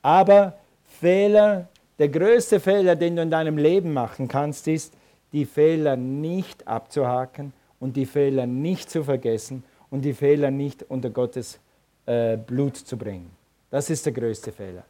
[0.00, 1.66] Aber Fehler,
[1.98, 4.94] der größte Fehler, den du in deinem Leben machen kannst, ist,
[5.32, 11.10] die Fehler nicht abzuhaken und die Fehler nicht zu vergessen und die Fehler nicht unter
[11.10, 11.58] Gottes
[12.06, 13.30] äh, Blut zu bringen.
[13.70, 14.84] Das ist der größte Fehler.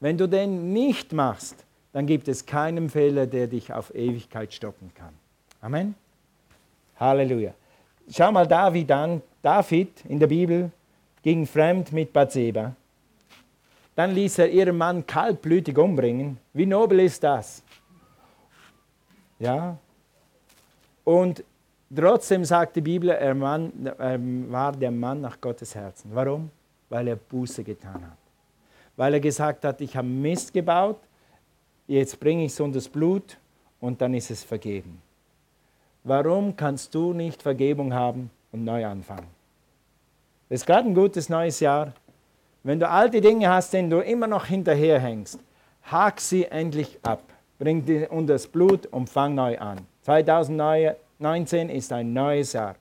[0.00, 4.90] Wenn du den nicht machst, dann gibt es keinen Fehler, der dich auf Ewigkeit stoppen
[4.94, 5.14] kann.
[5.60, 5.94] Amen.
[6.98, 7.52] Halleluja.
[8.10, 9.22] Schau mal David an.
[9.42, 10.70] David in der Bibel
[11.22, 12.74] ging fremd mit Bathseba.
[13.94, 16.38] Dann ließ er ihren Mann kaltblütig umbringen.
[16.52, 17.62] Wie nobel ist das?
[19.42, 19.76] Ja.
[21.04, 21.44] Und
[21.94, 24.18] trotzdem sagt die Bibel, er, Mann, er
[24.50, 26.10] war der Mann nach Gottes Herzen.
[26.14, 26.50] Warum?
[26.92, 28.18] weil er Buße getan hat.
[28.96, 30.98] Weil er gesagt hat, ich habe Mist gebaut,
[31.86, 33.38] jetzt bringe ich es unter das Blut
[33.80, 35.00] und dann ist es vergeben.
[36.04, 39.28] Warum kannst du nicht Vergebung haben und neu anfangen?
[40.50, 41.94] Es ist gerade ein gutes neues Jahr.
[42.62, 45.38] Wenn du alte Dinge hast, denen du immer noch hinterherhängst,
[45.84, 47.22] hak sie endlich ab.
[47.62, 49.78] Bring die unter das Blut und fang neu an.
[50.02, 52.74] 2019 ist ein neues Jahr.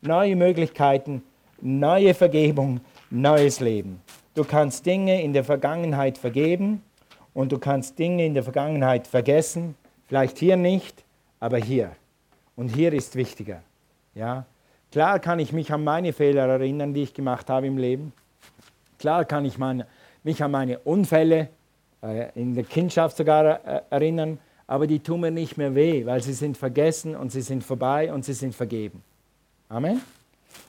[0.00, 1.24] Neue Möglichkeiten,
[1.60, 4.00] neue Vergebung, neues Leben.
[4.36, 6.84] Du kannst Dinge in der Vergangenheit vergeben
[7.34, 9.74] und du kannst Dinge in der Vergangenheit vergessen.
[10.06, 11.02] Vielleicht hier nicht,
[11.40, 11.90] aber hier.
[12.54, 13.60] Und hier ist wichtiger.
[14.14, 14.46] Ja?
[14.92, 18.12] Klar kann ich mich an meine Fehler erinnern, die ich gemacht habe im Leben.
[19.00, 19.58] Klar kann ich
[20.22, 21.57] mich an meine Unfälle äh,
[22.34, 26.32] in der Kindschaft sogar äh, erinnern, aber die tun mir nicht mehr weh, weil sie
[26.32, 29.02] sind vergessen und sie sind vorbei und sie sind vergeben.
[29.68, 30.00] Amen.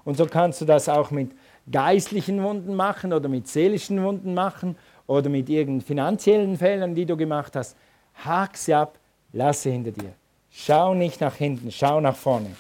[0.06, 1.32] Und so kannst du das auch mit
[1.72, 7.16] geistlichen Wunden machen oder mit seelischen Wunden machen oder mit irgendeinen finanziellen Fehlern, die du
[7.16, 7.76] gemacht hast.
[8.16, 8.98] Hak sie ab,
[9.34, 10.14] lass sie hinter dir.
[10.52, 12.56] Schau nicht nach hinten, schau nach vorne.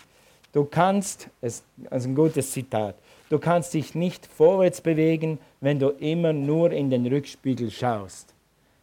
[0.51, 2.95] Du kannst, es ist ein gutes Zitat,
[3.29, 8.33] du kannst dich nicht vorwärts bewegen, wenn du immer nur in den Rückspiegel schaust.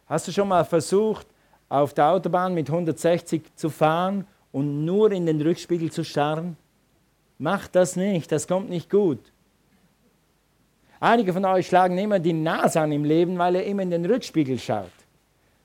[0.07, 1.27] Hast du schon mal versucht,
[1.69, 6.55] auf der Autobahn mit 160 zu fahren und nur in den Rückspiegel zu starren?
[7.37, 9.19] Mach das nicht, das kommt nicht gut.
[10.99, 14.05] Einige von euch schlagen immer die Nase an im Leben, weil ihr immer in den
[14.05, 14.89] Rückspiegel schaut.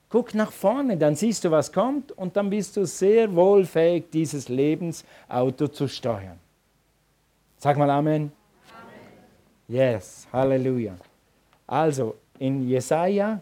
[0.09, 4.11] Guck nach vorne, dann siehst du, was kommt und dann bist du sehr wohl fähig,
[4.11, 6.39] dieses Lebensauto zu steuern.
[7.57, 8.31] Sag mal Amen.
[8.31, 8.31] Amen.
[9.67, 10.95] Yes, Halleluja.
[11.65, 13.39] Also in Jesaja,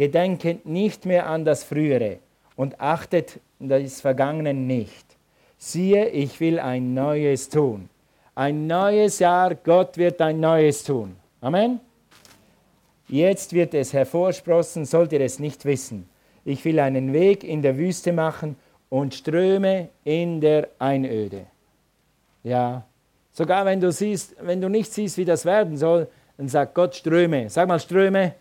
[0.00, 2.20] gedenket nicht mehr an das Frühere
[2.56, 5.04] und achtet das Vergangene nicht.
[5.58, 7.90] Siehe, ich will ein Neues tun.
[8.34, 11.16] Ein neues Jahr, Gott wird ein Neues tun.
[11.42, 11.80] Amen.
[13.08, 16.08] Jetzt wird es hervorsprossen, sollt ihr es nicht wissen.
[16.46, 18.56] Ich will einen Weg in der Wüste machen
[18.88, 21.44] und Ströme in der Einöde.
[22.42, 22.86] Ja,
[23.32, 26.08] sogar wenn du siehst, wenn du nicht siehst, wie das werden soll,
[26.38, 27.50] dann sagt Gott Ströme.
[27.50, 28.36] Sag mal Ströme.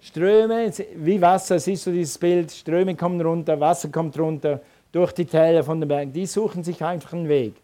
[0.00, 2.50] Ströme, wie Wasser, siehst du dieses Bild?
[2.50, 4.60] Ströme kommen runter, Wasser kommt runter
[4.90, 6.12] durch die Täler von den Bergen.
[6.12, 7.54] Die suchen sich einfach einen Weg.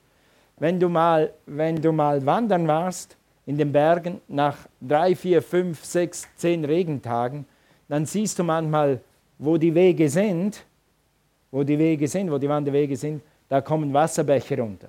[0.59, 5.85] Wenn du mal, wenn du mal wandern warst in den Bergen nach drei, vier, fünf,
[5.85, 7.47] sechs, zehn Regentagen,
[7.89, 9.01] dann siehst du manchmal,
[9.39, 10.65] wo die Wege sind,
[11.51, 14.89] wo die Wege sind, wo die Wanderwege sind, da kommen Wasserbäche runter.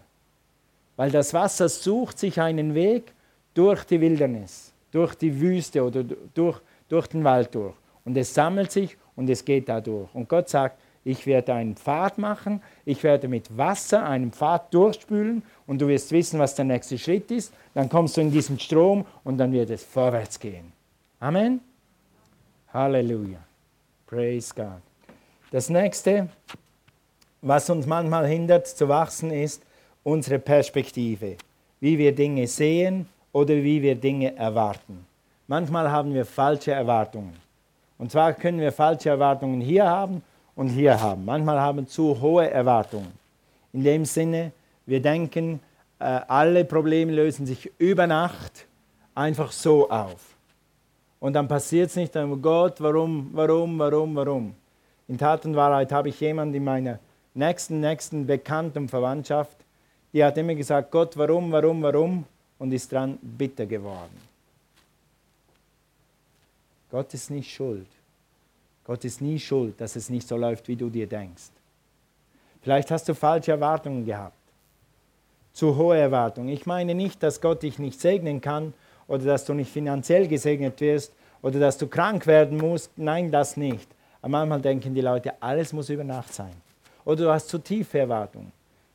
[0.95, 3.13] Weil das Wasser sucht sich einen Weg
[3.53, 7.76] durch die Wildernis, durch die Wüste oder durch, durch den Wald durch.
[8.06, 10.13] Und es sammelt sich und es geht da durch.
[10.13, 15.41] Und Gott sagt, ich werde einen Pfad machen, ich werde mit Wasser einen Pfad durchspülen
[15.65, 17.54] und du wirst wissen, was der nächste Schritt ist.
[17.73, 20.71] Dann kommst du in diesen Strom und dann wird es vorwärts gehen.
[21.19, 21.62] Amen.
[22.73, 23.39] Halleluja.
[24.06, 24.82] Praise God.
[25.52, 26.28] Das nächste,
[27.41, 29.63] was uns manchmal hindert zu wachsen, ist
[30.04, 31.38] unsere Perspektive.
[31.80, 35.06] Wie wir Dinge sehen oder wie wir Dinge erwarten.
[35.47, 37.33] Manchmal haben wir falsche Erwartungen.
[37.97, 40.21] Und zwar können wir falsche Erwartungen hier haben
[40.55, 41.23] und hier haben.
[41.25, 43.12] Manchmal haben wir zu hohe Erwartungen.
[43.73, 44.51] In dem Sinne,
[44.86, 45.60] wir denken,
[45.99, 48.65] äh, alle Probleme lösen sich über Nacht
[49.15, 50.36] einfach so auf.
[51.19, 54.55] Und dann passiert es nicht, dann, Gott, warum, warum, warum, warum?
[55.07, 56.99] In Tat und Wahrheit habe ich jemanden in meiner
[57.33, 59.57] nächsten, nächsten Bekannten Verwandtschaft,
[60.13, 62.25] die hat immer gesagt, Gott, warum, warum, warum?
[62.60, 64.26] Und ist dran bitter geworden.
[66.89, 67.88] Gott ist nicht schuld.
[68.86, 71.50] Gott ist nie schuld, dass es nicht so läuft, wie du dir denkst.
[72.62, 74.36] Vielleicht hast du falsche Erwartungen gehabt.
[75.52, 76.50] Zu hohe Erwartungen.
[76.50, 78.73] Ich meine nicht, dass Gott dich nicht segnen kann
[79.08, 82.91] oder dass du nicht finanziell gesegnet wirst oder dass du krank werden musst.
[82.97, 83.89] Nein, das nicht.
[84.21, 86.54] Aber manchmal denken die Leute, alles muss über Nacht sein.
[87.06, 88.52] Oder du hast zu tiefe Erwartungen.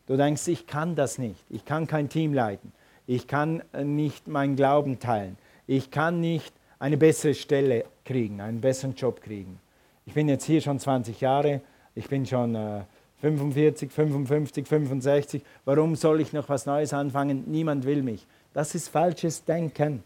[0.07, 1.45] Du denkst, ich kann das nicht.
[1.49, 2.73] Ich kann kein Team leiten.
[3.07, 5.37] Ich kann äh, nicht meinen Glauben teilen.
[5.67, 9.61] Ich kann nicht eine bessere Stelle kriegen, einen besseren Job kriegen.
[10.05, 11.61] Ich bin jetzt hier schon 20 Jahre.
[11.95, 12.81] Ich bin schon äh,
[13.21, 15.43] 45, 55, 65.
[15.65, 17.45] Warum soll ich noch was Neues anfangen?
[17.47, 18.27] Niemand will mich.
[18.53, 20.03] Das ist falsches Denken.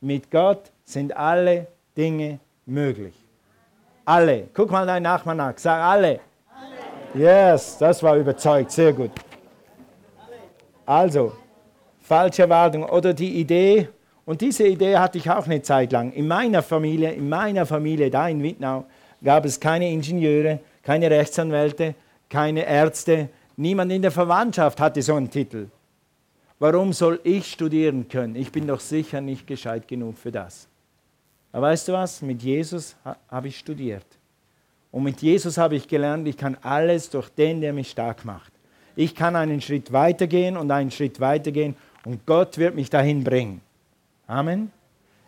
[0.00, 3.14] Mit Gott sind alle Dinge möglich.
[4.06, 4.48] Alle.
[4.54, 5.58] Guck mal deinen Nachbarn nach.
[5.58, 6.20] Sag alle.
[7.14, 7.22] alle.
[7.22, 8.70] Yes, das war überzeugt.
[8.70, 9.10] Sehr gut.
[10.86, 11.34] Also,
[12.00, 13.90] falsche Erwartung oder die Idee,
[14.30, 16.12] und diese Idee hatte ich auch eine Zeit lang.
[16.12, 18.84] In meiner Familie, in meiner Familie da in Wittnau
[19.24, 21.96] gab es keine Ingenieure, keine Rechtsanwälte,
[22.28, 23.28] keine Ärzte.
[23.56, 25.66] Niemand in der Verwandtschaft hatte so einen Titel.
[26.60, 28.36] Warum soll ich studieren können?
[28.36, 30.68] Ich bin doch sicher nicht gescheit genug für das.
[31.50, 32.22] Aber weißt du was?
[32.22, 32.94] Mit Jesus
[33.28, 34.06] habe ich studiert.
[34.92, 38.52] Und mit Jesus habe ich gelernt, ich kann alles durch den, der mich stark macht.
[38.94, 43.60] Ich kann einen Schritt weitergehen und einen Schritt weitergehen und Gott wird mich dahin bringen.
[44.30, 44.70] Amen.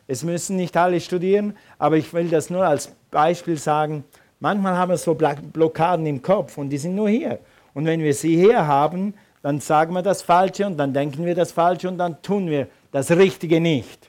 [0.07, 4.05] Es müssen nicht alle studieren, aber ich will das nur als Beispiel sagen.
[4.39, 7.41] Manchmal haben wir so Blockaden im Kopf und die sind nur hier.
[7.75, 11.35] Und wenn wir sie hier haben, dann sagen wir das Falsche und dann denken wir
[11.35, 14.09] das Falsche und dann tun wir das Richtige nicht.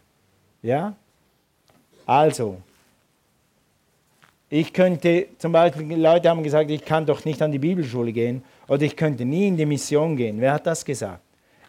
[0.62, 0.94] Ja?
[2.06, 2.58] Also,
[4.48, 8.44] ich könnte zum Beispiel, Leute haben gesagt, ich kann doch nicht an die Bibelschule gehen
[8.68, 10.40] oder ich könnte nie in die Mission gehen.
[10.40, 11.22] Wer hat das gesagt?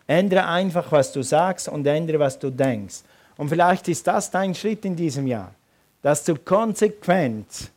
[0.06, 2.96] Ändere einfach, was du sagst und ändere, was du denkst.
[3.36, 5.52] Und vielleicht ist das dein Schritt in diesem Jahr,
[6.02, 7.70] dass du konsequent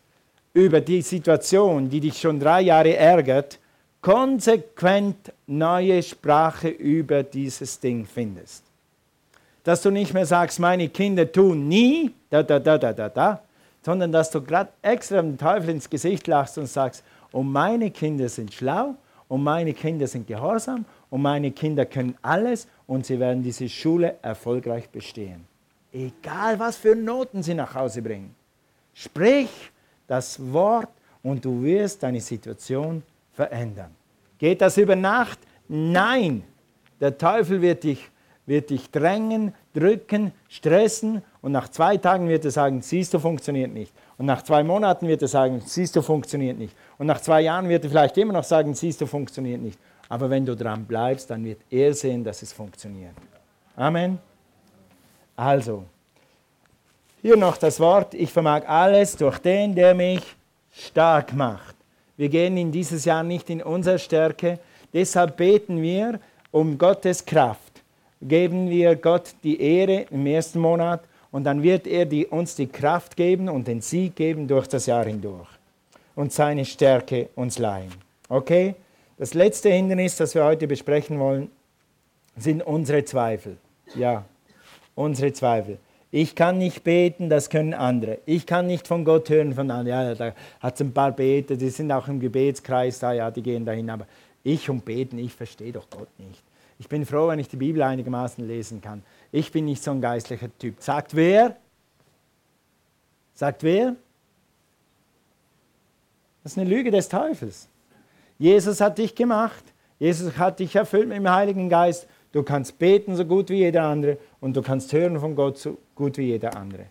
[0.54, 3.60] über die Situation, die dich schon drei Jahre ärgert,
[4.02, 8.64] konsequent neue Sprache über dieses Ding findest.
[9.64, 13.42] Dass du nicht mehr sagst, meine Kinder tun nie, da, da, da, da, da, da,
[13.84, 18.30] sondern dass du gerade extra dem Teufel ins Gesicht lachst und sagst, und meine Kinder
[18.30, 18.96] sind schlau,
[19.28, 24.16] und meine Kinder sind gehorsam, und meine Kinder können alles, und sie werden diese Schule
[24.22, 25.46] erfolgreich bestehen.
[25.92, 28.34] Egal, was für Noten sie nach Hause bringen.
[28.94, 29.50] Sprich
[30.08, 30.90] das Wort
[31.22, 33.04] und du wirst deine Situation
[33.34, 33.92] verändern.
[34.38, 35.40] Geht das über Nacht?
[35.68, 36.44] Nein.
[37.00, 38.10] Der Teufel wird dich,
[38.46, 43.72] wird dich drängen, drücken, stressen und nach zwei Tagen wird er sagen, siehst du, funktioniert
[43.72, 43.94] nicht.
[44.18, 46.76] Und nach zwei Monaten wird er sagen, siehst du, funktioniert nicht.
[46.98, 49.80] Und nach zwei Jahren wird er vielleicht immer noch sagen, siehst du, funktioniert nicht.
[50.10, 53.14] Aber wenn du dran bleibst, dann wird er sehen, dass es funktioniert.
[53.76, 54.20] Amen.
[55.36, 55.84] Also,
[57.22, 60.24] hier noch das Wort, ich vermag alles durch den, der mich
[60.72, 61.76] stark macht.
[62.16, 64.60] Wir gehen in dieses Jahr nicht in unsere Stärke.
[64.94, 66.20] Deshalb beten wir
[66.52, 67.84] um Gottes Kraft.
[68.22, 72.68] Geben wir Gott die Ehre im ersten Monat Und dann wird er die, uns die
[72.68, 75.50] Kraft geben und den Sieg geben durch das Jahr hindurch.
[76.16, 77.92] Und seine Stärke uns leihen.
[78.30, 78.76] Okay?
[79.18, 81.50] Das letzte Hindernis, das wir heute besprechen wollen,
[82.36, 83.58] sind unsere Zweifel.
[83.96, 84.26] Ja,
[84.96, 85.80] unsere Zweifel.
[86.12, 88.20] Ich kann nicht beten, das können andere.
[88.26, 89.88] Ich kann nicht von Gott hören, von anderen.
[89.88, 93.42] Ja, da hat es ein paar Beter, die sind auch im Gebetskreis da, ja, die
[93.42, 93.90] gehen dahin.
[93.90, 94.08] Aber
[94.44, 96.42] ich und beten, ich verstehe doch Gott nicht.
[96.80, 99.04] Ich bin froh, wenn ich die Bibel einigermaßen lesen kann.
[99.32, 100.76] Ich bin nicht so ein geistlicher Typ.
[100.80, 101.58] Sagt wer?
[103.34, 103.96] Sagt wer?
[106.44, 107.68] Das ist eine Lüge des Teufels.
[108.38, 109.64] Jesus hat dich gemacht.
[110.00, 112.08] Jesus hat dich erfüllt mit dem Heiligen Geist.
[112.32, 115.78] Du kannst beten so gut wie jeder andere und du kannst hören von Gott so
[115.96, 116.86] gut wie jeder andere.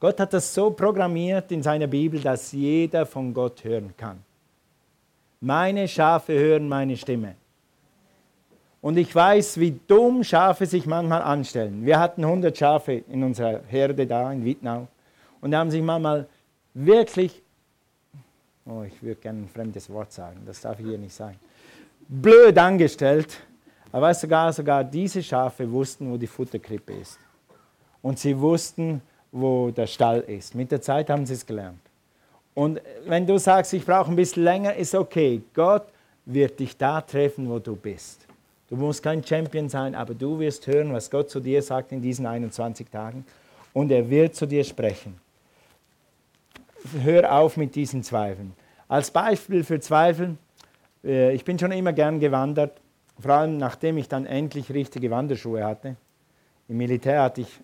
[0.00, 4.18] Gott hat das so programmiert in seiner Bibel, dass jeder von Gott hören kann.
[5.40, 7.34] Meine Schafe hören meine Stimme.
[8.80, 11.84] Und ich weiß, wie dumm Schafe sich manchmal anstellen.
[11.84, 14.88] Wir hatten 100 Schafe in unserer Herde da in Wittnau.
[15.42, 16.26] Und haben sich manchmal
[16.74, 17.39] wirklich,
[18.70, 21.36] oh, ich würde gerne ein fremdes Wort sagen, das darf ich hier nicht sagen,
[22.08, 23.38] blöd angestellt.
[23.92, 27.18] Aber weißt sogar, sogar diese Schafe wussten, wo die Futterkrippe ist.
[28.02, 29.02] Und sie wussten,
[29.32, 30.54] wo der Stall ist.
[30.54, 31.80] Mit der Zeit haben sie es gelernt.
[32.54, 35.42] Und wenn du sagst, ich brauche ein bisschen länger, ist okay.
[35.54, 35.86] Gott
[36.24, 38.26] wird dich da treffen, wo du bist.
[38.68, 42.00] Du musst kein Champion sein, aber du wirst hören, was Gott zu dir sagt in
[42.00, 43.24] diesen 21 Tagen.
[43.72, 45.18] Und er wird zu dir sprechen.
[47.02, 48.52] Hör auf mit diesen Zweifeln.
[48.90, 50.36] Als Beispiel für Zweifel,
[51.04, 52.80] äh, ich bin schon immer gern gewandert,
[53.20, 55.94] vor allem nachdem ich dann endlich richtige Wanderschuhe hatte.
[56.66, 57.60] Im Militär hatte ich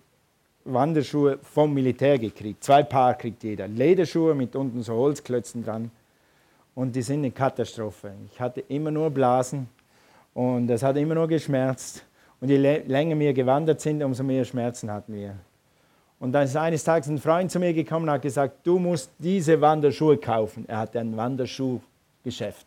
[0.63, 2.63] Wanderschuhe vom Militär gekriegt.
[2.63, 3.67] Zwei Paar kriegt jeder.
[3.67, 5.91] Lederschuhe mit unten so Holzklötzen dran.
[6.75, 8.13] Und die sind eine Katastrophe.
[8.31, 9.67] Ich hatte immer nur Blasen
[10.33, 12.05] und es hat immer nur geschmerzt.
[12.39, 15.35] Und je länger wir gewandert sind, umso mehr Schmerzen hatten wir.
[16.19, 19.11] Und dann ist eines Tages ein Freund zu mir gekommen und hat gesagt, du musst
[19.19, 20.65] diese Wanderschuhe kaufen.
[20.67, 22.65] Er hatte ein Wanderschuhgeschäft,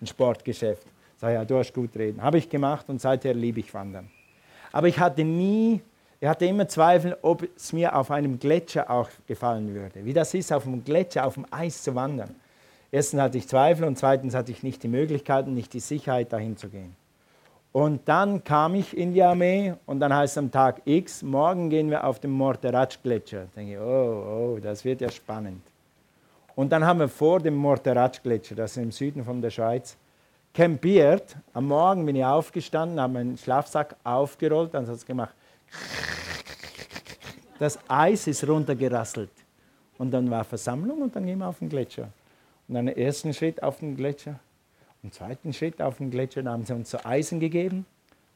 [0.00, 0.86] ein Sportgeschäft.
[1.18, 2.22] Sag ja, du hast gut reden.
[2.22, 4.08] Habe ich gemacht und seither liebe ich Wandern.
[4.72, 5.80] Aber ich hatte nie,
[6.20, 10.04] ich hatte immer Zweifel, ob es mir auf einem Gletscher auch gefallen würde.
[10.04, 12.34] Wie das ist, auf einem Gletscher, auf dem Eis zu wandern.
[12.90, 16.32] Erstens hatte ich Zweifel und zweitens hatte ich nicht die Möglichkeit und nicht die Sicherheit,
[16.32, 16.94] dahin zu gehen.
[17.76, 21.68] Und dann kam ich in die Armee und dann heißt es am Tag X, morgen
[21.68, 23.48] gehen wir auf den Morteratsch-Gletscher.
[23.54, 25.60] Denke ich, oh, oh, das wird ja spannend.
[26.54, 29.98] Und dann haben wir vor dem Morteratsch-Gletscher, das ist im Süden von der Schweiz,
[30.54, 31.36] campiert.
[31.52, 35.34] Am Morgen bin ich aufgestanden, habe meinen Schlafsack aufgerollt, dann hat es gemacht.
[37.58, 39.32] Das Eis ist runtergerasselt.
[39.98, 42.08] Und dann war Versammlung und dann gehen wir auf den Gletscher.
[42.68, 44.40] Und dann den ersten Schritt auf den Gletscher,
[45.06, 47.86] im zweiten Schritt auf dem Gletscher haben sie uns so Eisen gegeben,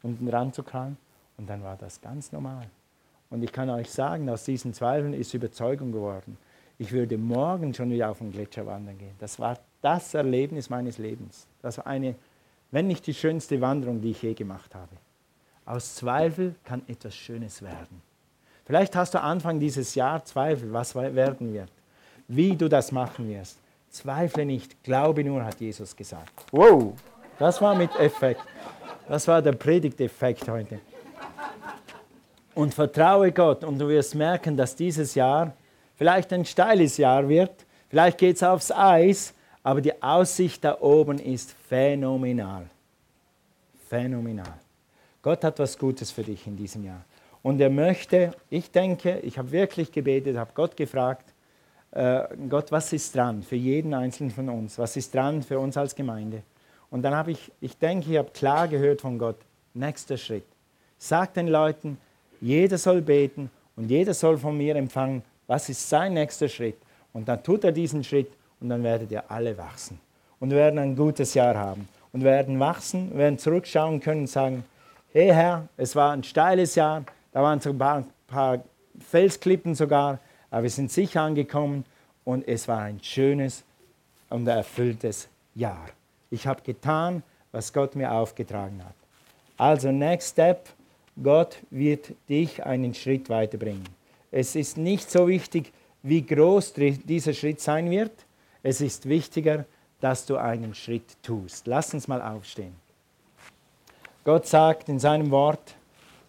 [0.04, 0.96] um den Rand zu kramen.
[1.36, 2.64] Und dann war das ganz normal.
[3.28, 6.38] Und ich kann euch sagen, aus diesen Zweifeln ist Überzeugung geworden.
[6.78, 9.14] Ich würde morgen schon wieder auf den Gletscher wandern gehen.
[9.18, 11.48] Das war das Erlebnis meines Lebens.
[11.60, 12.14] Das war eine,
[12.70, 14.94] wenn nicht die schönste Wanderung, die ich je gemacht habe.
[15.64, 18.00] Aus Zweifel kann etwas Schönes werden.
[18.64, 21.72] Vielleicht hast du Anfang dieses Jahr Zweifel, was werden wird,
[22.28, 23.58] wie du das machen wirst.
[23.90, 26.32] Zweifle nicht, glaube nur, hat Jesus gesagt.
[26.52, 26.94] Wow,
[27.38, 28.40] das war mit Effekt.
[29.08, 30.80] Das war der Predigteffekt heute.
[32.54, 35.52] Und vertraue Gott und du wirst merken, dass dieses Jahr
[35.96, 37.66] vielleicht ein steiles Jahr wird.
[37.88, 42.66] Vielleicht geht es aufs Eis, aber die Aussicht da oben ist phänomenal.
[43.88, 44.54] Phänomenal.
[45.22, 47.04] Gott hat was Gutes für dich in diesem Jahr.
[47.42, 51.29] Und er möchte, ich denke, ich habe wirklich gebetet, habe Gott gefragt,
[51.92, 54.78] äh, Gott, was ist dran für jeden Einzelnen von uns?
[54.78, 56.42] Was ist dran für uns als Gemeinde?
[56.90, 59.36] Und dann habe ich, ich denke, ich habe klar gehört von Gott,
[59.74, 60.44] nächster Schritt.
[60.98, 61.98] Sag den Leuten,
[62.40, 66.76] jeder soll beten und jeder soll von mir empfangen, was ist sein nächster Schritt.
[67.12, 68.30] Und dann tut er diesen Schritt
[68.60, 69.98] und dann werdet ihr alle wachsen.
[70.38, 71.88] Und werden ein gutes Jahr haben.
[72.12, 74.64] Und werden wachsen, werden zurückschauen können und sagen,
[75.12, 77.78] hey Herr, es war ein steiles Jahr, da waren so ein
[78.26, 78.62] paar
[78.98, 80.18] Felsklippen sogar,
[80.50, 81.84] aber wir sind sicher angekommen
[82.24, 83.62] und es war ein schönes
[84.28, 85.86] und erfülltes Jahr.
[86.30, 87.22] Ich habe getan,
[87.52, 88.94] was Gott mir aufgetragen hat.
[89.56, 90.68] Also, next step,
[91.22, 93.88] Gott wird dich einen Schritt weiterbringen.
[94.30, 95.72] Es ist nicht so wichtig,
[96.02, 98.12] wie groß dieser Schritt sein wird.
[98.62, 99.64] Es ist wichtiger,
[100.00, 101.66] dass du einen Schritt tust.
[101.66, 102.74] Lass uns mal aufstehen.
[104.24, 105.74] Gott sagt in seinem Wort,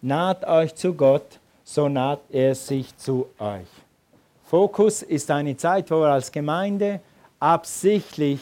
[0.00, 3.68] naht euch zu Gott, so naht er sich zu euch.
[4.52, 7.00] Fokus ist eine Zeit, wo wir als Gemeinde
[7.40, 8.38] absichtlich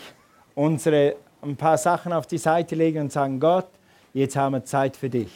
[0.57, 3.69] unsere ein paar Sachen auf die Seite legen und sagen, Gott,
[4.13, 5.31] jetzt haben wir Zeit für dich.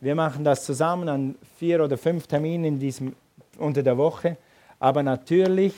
[0.00, 3.16] Wir machen das zusammen an vier oder fünf Terminen in diesem
[3.58, 4.36] unter der Woche.
[4.78, 5.74] Aber natürlich,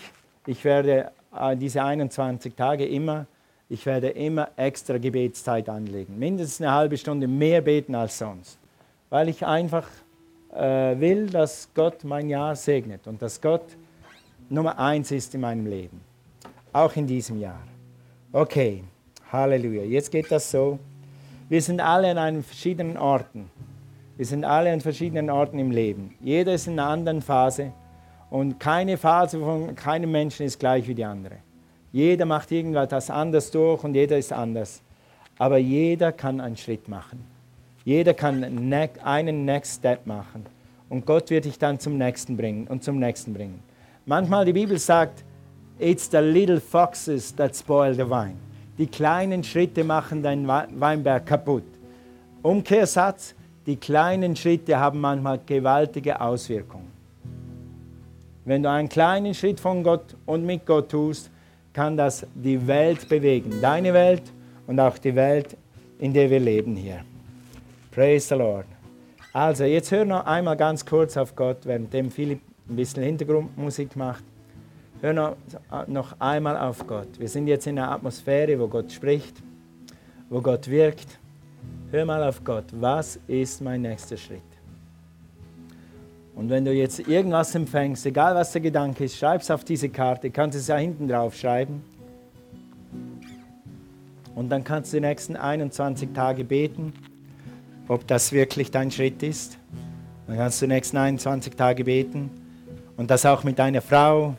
[0.47, 3.25] ich werde äh, diese 21 Tage immer,
[3.71, 6.19] ich werde immer extra Gebetszeit anlegen.
[6.19, 8.59] Mindestens eine halbe Stunde mehr beten als sonst.
[9.09, 9.89] Weil ich einfach
[10.55, 13.65] äh, will, dass Gott mein Jahr segnet und dass Gott
[14.49, 16.01] Nummer eins ist in meinem Leben.
[16.73, 17.61] Auch in diesem Jahr.
[18.33, 18.85] Okay,
[19.33, 19.83] Halleluja.
[19.83, 20.79] Jetzt geht das so.
[21.49, 23.51] Wir sind alle an einem verschiedenen Orten.
[24.17, 26.15] Wir sind alle an verschiedenen Orten im Leben.
[26.21, 27.73] Jeder ist in einer anderen Phase
[28.31, 31.37] und keine Phase von keinem Menschen ist gleich wie die andere.
[31.93, 34.81] Jeder macht irgendwas anders durch und jeder ist anders.
[35.39, 37.25] Aber jeder kann einen Schritt machen.
[37.85, 40.47] Jeder kann einen Next Step machen.
[40.89, 43.61] Und Gott wird dich dann zum nächsten bringen und zum nächsten bringen.
[44.09, 45.25] Manchmal die Bibel sagt,
[45.81, 48.37] it's the little foxes that spoil the vine.
[48.79, 51.65] Die kleinen Schritte machen deinen Weinberg kaputt.
[52.41, 53.35] Umkehrsatz,
[53.67, 56.93] die kleinen Schritte haben manchmal gewaltige Auswirkungen.
[58.45, 61.29] Wenn du einen kleinen Schritt von Gott und mit Gott tust,
[61.73, 63.61] kann das die Welt bewegen.
[63.61, 64.23] Deine Welt
[64.69, 65.57] und auch die Welt,
[65.99, 67.01] in der wir leben hier.
[67.91, 68.67] Praise the Lord.
[69.33, 73.97] Also, jetzt hör noch einmal ganz kurz auf Gott, während dem Philipp ein bisschen Hintergrundmusik
[73.97, 74.25] macht.
[75.01, 75.37] Hör noch,
[75.87, 77.19] noch einmal auf Gott.
[77.19, 79.43] Wir sind jetzt in einer Atmosphäre, wo Gott spricht,
[80.31, 81.19] wo Gott wirkt.
[81.91, 82.65] Hör mal auf Gott.
[82.73, 84.41] Was ist mein nächster Schritt?
[86.35, 89.89] Und wenn du jetzt irgendwas empfängst, egal was der Gedanke ist, schreib es auf diese
[89.89, 91.83] Karte, kannst es ja hinten drauf schreiben.
[94.35, 96.93] Und dann kannst du die nächsten 21 Tage beten,
[97.89, 99.57] ob das wirklich dein Schritt ist.
[100.27, 102.31] Dann kannst du die nächsten 21 Tage beten
[102.97, 104.37] und das auch mit deiner Frau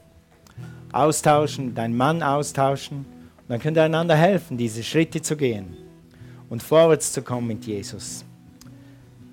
[0.91, 2.99] austauschen, deinem Mann austauschen.
[2.99, 5.77] Und dann könnt ihr einander helfen, diese Schritte zu gehen
[6.49, 8.25] und vorwärts zu kommen mit Jesus.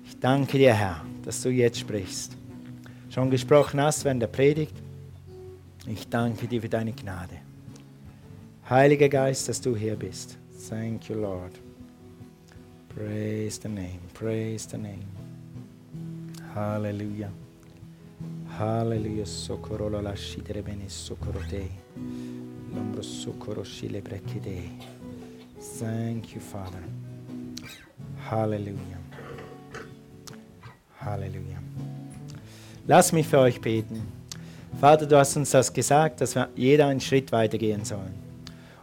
[0.05, 2.37] Ich danke dir, Herr, dass du jetzt sprichst
[3.15, 4.75] schon gesprochen hast während der Predigt.
[5.87, 7.37] Ich danke dir für deine Gnade.
[8.69, 10.37] Heiliger Geist, dass du hier bist.
[10.69, 11.53] Thank you, Lord.
[12.93, 15.05] Praise the name, praise the name.
[16.53, 17.44] Halleluja.
[18.57, 19.25] Halleluja.
[19.25, 21.69] Socorro la lascitere bene socorro te.
[22.73, 24.61] L'ombro socorro scile brecchide.
[25.77, 26.81] Thank you, Father.
[28.29, 28.97] Halleluja.
[30.99, 31.61] Halleluja.
[32.87, 34.01] Lass mich für euch beten.
[34.79, 38.13] Vater, du hast uns das gesagt, dass wir jeder einen Schritt weitergehen sollen.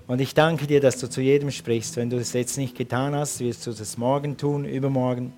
[0.06, 1.96] Und ich danke dir, dass du zu jedem sprichst.
[1.96, 5.32] Wenn du es jetzt nicht getan hast, wirst du das morgen tun, übermorgen,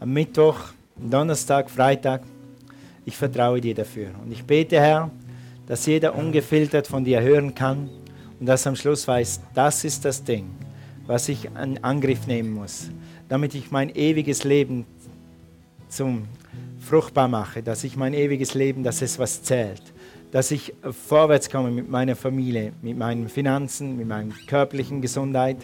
[0.00, 0.58] am Mittwoch,
[0.96, 2.22] Donnerstag, Freitag.
[3.04, 4.10] Ich vertraue dir dafür.
[4.22, 5.10] Und ich bete, Herr,
[5.66, 7.88] dass jeder ungefiltert von dir hören kann
[8.40, 10.46] und dass am Schluss weiß, das ist das Ding,
[11.06, 12.90] was ich in Angriff nehmen muss,
[13.28, 14.86] damit ich mein ewiges Leben
[15.88, 16.28] zum
[16.80, 19.82] fruchtbar mache, dass ich mein ewiges Leben, dass es was zählt,
[20.32, 25.58] dass ich vorwärts komme mit meiner Familie, mit meinen Finanzen, mit meiner körperlichen Gesundheit,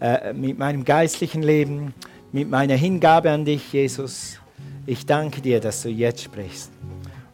[0.00, 1.94] äh, mit meinem geistlichen Leben,
[2.32, 4.40] mit meiner Hingabe an dich, Jesus.
[4.86, 6.70] Ich danke dir, dass du jetzt sprichst.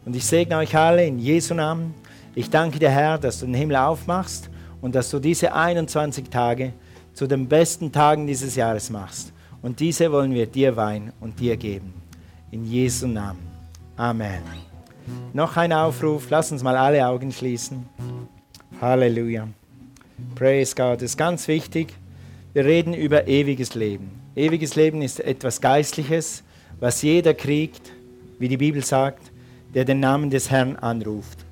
[0.05, 1.93] Und ich segne euch alle in Jesu Namen.
[2.35, 4.49] Ich danke dir, Herr, dass du den Himmel aufmachst
[4.81, 6.73] und dass du diese 21 Tage
[7.13, 9.31] zu den besten Tagen dieses Jahres machst.
[9.61, 11.93] Und diese wollen wir dir weihen und dir geben.
[12.51, 13.39] In Jesu Namen.
[13.95, 14.41] Amen.
[15.31, 16.29] Noch ein Aufruf.
[16.29, 17.87] Lass uns mal alle Augen schließen.
[18.81, 19.47] Halleluja.
[20.35, 20.95] Praise God.
[20.95, 21.93] Das ist ganz wichtig.
[22.53, 24.11] Wir reden über ewiges Leben.
[24.35, 26.43] Ewiges Leben ist etwas Geistliches,
[26.83, 27.93] was jeder kriegt,
[28.39, 29.31] wie die Bibel sagt,
[29.73, 31.45] der den Namen des Herrn anruft.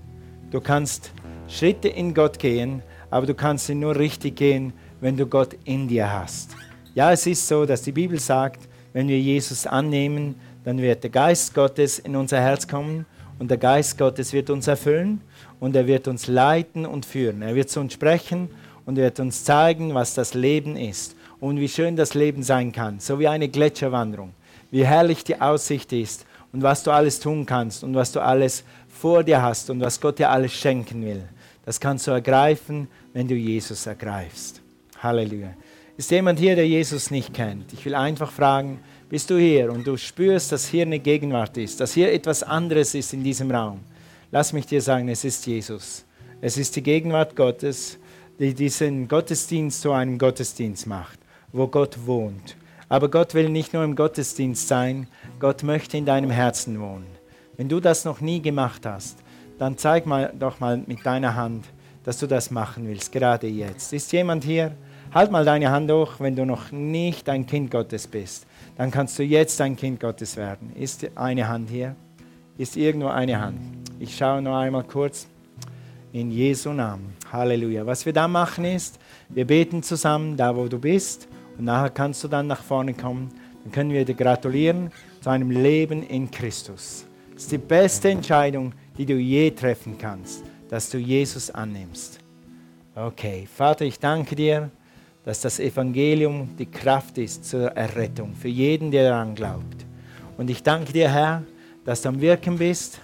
[0.51, 1.13] Du kannst
[1.47, 5.87] Schritte in Gott gehen, aber du kannst sie nur richtig gehen, wenn du Gott in
[5.87, 6.49] dir hast.
[6.95, 11.11] Ja, es ist so, dass die Bibel sagt, wenn wir Jesus annehmen, dann wird der
[11.11, 13.05] Geist Gottes in unser Herz kommen
[13.39, 15.21] und der Geist Gottes wird uns erfüllen
[15.61, 17.41] und er wird uns leiten und führen.
[17.41, 18.49] Er wird zu uns sprechen
[18.85, 22.73] und er wird uns zeigen, was das Leben ist und wie schön das Leben sein
[22.73, 24.33] kann, so wie eine Gletscherwanderung,
[24.71, 28.63] wie herrlich die Aussicht ist und was du alles tun kannst und was du alles
[28.89, 31.23] vor dir hast und was Gott dir alles schenken will.
[31.65, 34.61] Das kannst du ergreifen, wenn du Jesus ergreifst.
[35.01, 35.53] Halleluja.
[35.97, 37.73] Ist jemand hier, der Jesus nicht kennt?
[37.73, 41.79] Ich will einfach fragen, bist du hier und du spürst, dass hier eine Gegenwart ist,
[41.79, 43.81] dass hier etwas anderes ist in diesem Raum,
[44.31, 46.05] lass mich dir sagen, es ist Jesus.
[46.39, 47.99] Es ist die Gegenwart Gottes,
[48.39, 51.19] die diesen Gottesdienst zu einem Gottesdienst macht,
[51.51, 52.55] wo Gott wohnt.
[52.91, 55.07] Aber Gott will nicht nur im Gottesdienst sein,
[55.39, 57.07] Gott möchte in deinem Herzen wohnen.
[57.57, 59.17] Wenn du das noch nie gemacht hast,
[59.57, 61.65] dann zeig mal doch mal mit deiner Hand,
[62.03, 63.93] dass du das machen willst, gerade jetzt.
[63.93, 64.75] Ist jemand hier?
[65.13, 68.45] Halt mal deine Hand hoch, wenn du noch nicht ein Kind Gottes bist
[68.77, 70.71] dann kannst du jetzt ein Kind Gottes werden.
[70.75, 71.95] Ist eine Hand hier?
[72.57, 73.59] Ist irgendwo eine Hand?
[73.99, 75.27] Ich schaue noch einmal kurz
[76.11, 77.13] in Jesu Namen.
[77.31, 77.85] Halleluja.
[77.85, 81.27] Was wir dann machen ist, wir beten zusammen, da wo du bist,
[81.61, 83.29] und nachher kannst du dann nach vorne kommen.
[83.63, 84.89] Dann können wir dir gratulieren
[85.19, 87.05] zu einem Leben in Christus.
[87.35, 92.17] Das ist die beste Entscheidung, die du je treffen kannst, dass du Jesus annimmst.
[92.95, 94.71] Okay, Vater, ich danke dir,
[95.23, 99.85] dass das Evangelium die Kraft ist zur Errettung für jeden, der daran glaubt.
[100.39, 101.43] Und ich danke dir, Herr,
[101.85, 102.99] dass du am Wirken bist,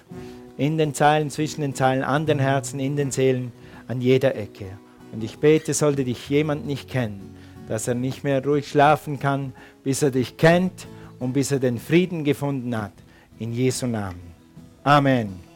[0.58, 3.52] in den Zeilen, zwischen den Zeilen, an den Herzen, in den Seelen,
[3.88, 4.66] an jeder Ecke.
[5.12, 7.37] Und ich bete, sollte dich jemand nicht kennen,
[7.68, 9.54] dass er nicht mehr ruhig schlafen kann,
[9.84, 10.88] bis er dich kennt
[11.20, 12.94] und bis er den Frieden gefunden hat.
[13.40, 14.22] In Jesu Namen.
[14.84, 15.47] Amen.